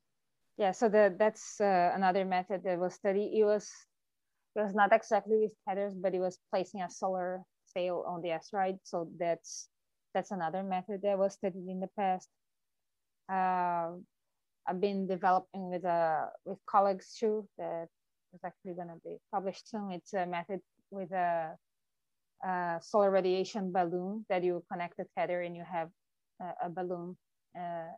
Yeah, 0.59 0.73
so 0.73 0.89
the, 0.89 1.15
that's 1.19 1.61
uh, 1.61 1.93
another 1.95 2.25
method 2.25 2.63
that 2.65 2.79
was 2.79 2.95
studied. 2.95 3.33
It 3.35 3.45
was 3.45 3.71
it 4.55 4.61
was 4.61 4.75
not 4.75 4.93
exactly 4.93 5.39
with 5.39 5.55
tethers, 5.67 5.95
but 5.95 6.15
it 6.15 6.21
was 6.21 6.39
placing 6.51 6.83
a 6.83 6.91
solar 6.91 7.43
sail 7.75 8.05
on 8.07 8.21
the 8.21 8.31
asteroid. 8.31 8.79
So 8.85 9.09
that's 9.19 9.69
that's 10.15 10.31
another 10.31 10.63
method 10.63 11.01
that 11.03 11.19
was 11.19 11.35
studied 11.35 11.69
in 11.69 11.81
the 11.81 11.89
past. 11.99 12.29
Uh, 13.31 13.93
I've 14.67 14.81
been 14.81 15.07
developing 15.07 15.71
with 15.71 15.85
uh, 15.85 16.27
with 16.45 16.59
colleagues 16.67 17.17
too 17.19 17.49
that 17.59 17.89
is 18.33 18.41
actually 18.45 18.75
going 18.75 18.89
to 18.89 19.01
be 19.05 19.19
published 19.33 19.69
soon. 19.69 19.91
It's 19.91 20.15
a 20.15 20.27
method 20.27 20.61
with 20.91 21.11
a 21.13 21.57
uh, 22.47 22.79
solar 22.81 23.11
radiation 23.11 23.73
balloon 23.73 24.25
that 24.29 24.43
you 24.45 24.63
connect 24.71 24.97
the 24.97 25.07
tether 25.17 25.43
and 25.43 25.57
you 25.57 25.65
have 25.71 25.89
a, 26.41 26.67
a 26.67 26.69
balloon. 26.69 27.17
Uh, 27.59 27.91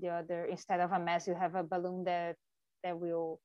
the 0.00 0.08
other 0.08 0.46
instead 0.46 0.80
of 0.80 0.92
a 0.92 0.98
mass, 0.98 1.26
you 1.26 1.34
have 1.34 1.54
a 1.54 1.62
balloon 1.62 2.04
that 2.04 2.36
that 2.82 2.98
will 2.98 3.40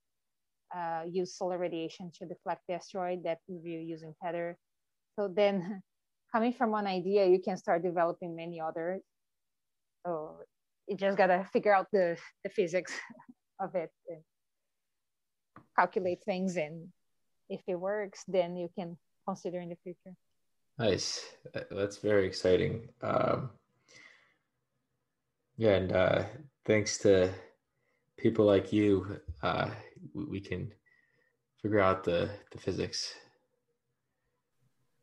uh, 0.76 1.04
use 1.10 1.36
solar 1.36 1.58
radiation 1.58 2.12
to 2.20 2.26
deflect 2.26 2.62
the 2.68 2.76
asteroid 2.76 3.24
that 3.24 3.40
be 3.48 3.72
using 3.72 4.14
tether. 4.24 4.58
So 5.16 5.28
then, 5.28 5.82
coming 6.32 6.54
from 6.54 6.72
one 6.72 6.88
idea, 6.88 7.26
you 7.26 7.40
can 7.40 7.58
start 7.58 7.84
developing 7.84 8.36
many 8.36 8.60
others. 8.60 9.02
So 10.06 10.38
you 10.90 10.98
just 10.98 11.18
gotta 11.18 11.48
figure 11.54 11.74
out 11.74 11.88
the 11.92 12.18
the 12.44 12.50
physics 12.50 12.94
of 13.60 13.76
it 13.76 13.92
and 14.08 14.22
calculate 15.78 16.24
things, 16.24 16.58
and 16.58 16.90
if 17.50 17.62
it 17.68 17.76
works, 17.76 18.24
then 18.28 18.58
you 18.58 18.70
can 18.78 18.98
consider 19.26 19.60
in 19.60 19.70
the 19.70 19.78
future. 19.84 20.16
Nice. 20.78 21.26
That's 21.72 21.98
very 21.98 22.26
exciting. 22.26 22.90
Um, 23.02 23.52
yeah, 25.58 25.76
and 25.76 25.92
uh, 25.92 26.24
thanks 26.66 26.98
to 27.00 27.30
people 28.18 28.46
like 28.46 28.72
you, 28.72 29.20
uh, 29.44 29.70
we 30.14 30.40
can 30.40 30.72
figure 31.62 31.82
out 31.82 32.04
the, 32.06 32.30
the 32.52 32.58
physics. 32.58 33.14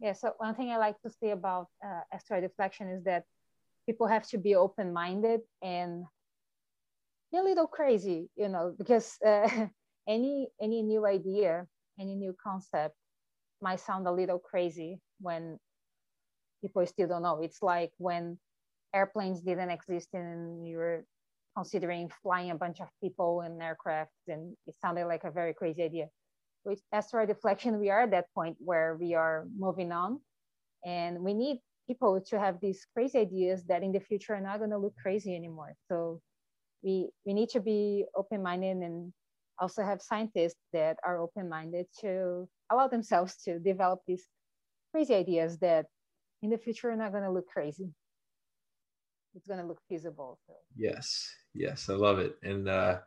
Yeah, 0.01 0.15
so 0.15 0.33
one 0.39 0.55
thing 0.55 0.71
I 0.71 0.79
like 0.79 1.01
to 1.03 1.11
say 1.11 1.31
about 1.31 1.69
uh, 1.85 2.01
asteroid 2.13 2.43
deflection 2.43 2.89
is 2.89 3.05
that 3.05 3.25
people 3.87 4.07
have 4.07 4.27
to 4.29 4.39
be 4.39 4.55
open 4.55 4.93
minded 4.93 5.41
and 5.63 6.05
a 7.35 7.43
little 7.43 7.67
crazy, 7.67 8.29
you 8.37 8.49
know, 8.49 8.75
because 8.77 9.19
uh, 9.25 9.49
any 10.09 10.49
any 10.61 10.83
new 10.83 11.07
idea, 11.07 11.67
any 12.01 12.15
new 12.15 12.35
concept 12.43 12.95
might 13.63 13.81
sound 13.81 14.07
a 14.07 14.13
little 14.13 14.39
crazy 14.39 14.99
when 15.21 15.59
people 16.63 16.85
still 16.87 17.09
don't 17.09 17.23
know. 17.23 17.41
It's 17.43 17.63
like 17.63 17.93
when 17.99 18.39
airplanes 18.95 19.41
didn't 19.41 19.71
exist 19.71 20.09
and 20.15 20.67
you 20.67 20.79
were 20.79 21.05
considering 21.57 22.11
flying 22.23 22.51
a 22.51 22.55
bunch 22.55 22.81
of 22.81 22.89
people 23.03 23.43
in 23.43 23.61
aircraft, 23.61 24.13
and 24.29 24.57
it 24.67 24.75
sounded 24.81 25.07
like 25.07 25.25
a 25.25 25.31
very 25.31 25.55
crazy 25.55 25.83
idea. 25.83 26.07
With 26.65 26.81
asteroid 26.93 27.29
deflection, 27.29 27.79
we 27.79 27.91
are 27.91 28.03
at 28.03 28.11
that 28.11 28.27
point 28.35 28.57
where 28.59 28.97
we 29.01 29.15
are 29.15 29.47
moving 29.59 29.93
on, 29.93 30.21
and 30.85 31.21
we 31.21 31.33
need 31.33 31.61
people 31.87 32.21
to 32.21 32.39
have 32.39 32.61
these 32.61 32.87
crazy 32.95 33.19
ideas 33.19 33.65
that 33.65 33.83
in 33.83 33.93
the 33.93 34.01
future 34.01 34.35
are 34.35 34.41
not 34.41 34.59
going 34.59 34.71
to 34.71 34.79
look 34.79 34.95
crazy 34.97 35.35
anymore. 35.35 35.75
So 35.89 36.21
we 36.83 37.11
we 37.25 37.33
need 37.35 37.49
to 37.51 37.61
be 37.61 38.05
open 38.15 38.43
minded 38.43 38.79
and 38.79 39.13
also 39.59 39.83
have 39.83 40.03
scientists 40.03 40.61
that 40.73 40.99
are 41.05 41.19
open 41.21 41.49
minded 41.49 41.87
to 42.01 42.49
allow 42.71 42.89
themselves 42.89 43.37
to 43.45 43.59
develop 43.59 44.01
these 44.07 44.25
crazy 44.93 45.15
ideas 45.15 45.59
that 45.59 45.87
in 46.43 46.51
the 46.51 46.59
future 46.59 46.91
are 46.91 46.97
not 46.97 47.13
going 47.13 47.25
to 47.25 47.31
look 47.31 47.49
crazy. 47.49 47.89
It's 49.35 49.47
going 49.47 49.61
to 49.61 49.67
look 49.67 49.81
feasible. 49.89 50.39
So. 50.47 50.55
Yes, 50.77 51.31
yes, 51.55 51.89
I 51.89 51.95
love 51.95 52.19
it, 52.19 52.37
and 52.43 52.69
uh, 52.69 53.01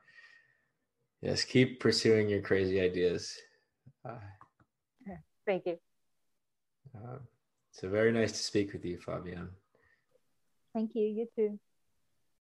yes, 1.22 1.44
keep 1.44 1.80
pursuing 1.80 2.30
your 2.30 2.42
crazy 2.42 2.80
ideas. 2.80 3.36
Uh, 4.08 4.20
Thank 5.50 5.66
you. 5.66 5.80
Uh, 6.96 7.18
it's 7.72 7.82
very 7.82 8.12
nice 8.12 8.32
to 8.32 8.38
speak 8.38 8.74
with 8.74 8.86
you, 8.86 8.98
Flaviane. 8.98 9.50
Thank 10.74 10.96
you. 10.96 11.06
You 11.06 11.28
too. 11.36 11.60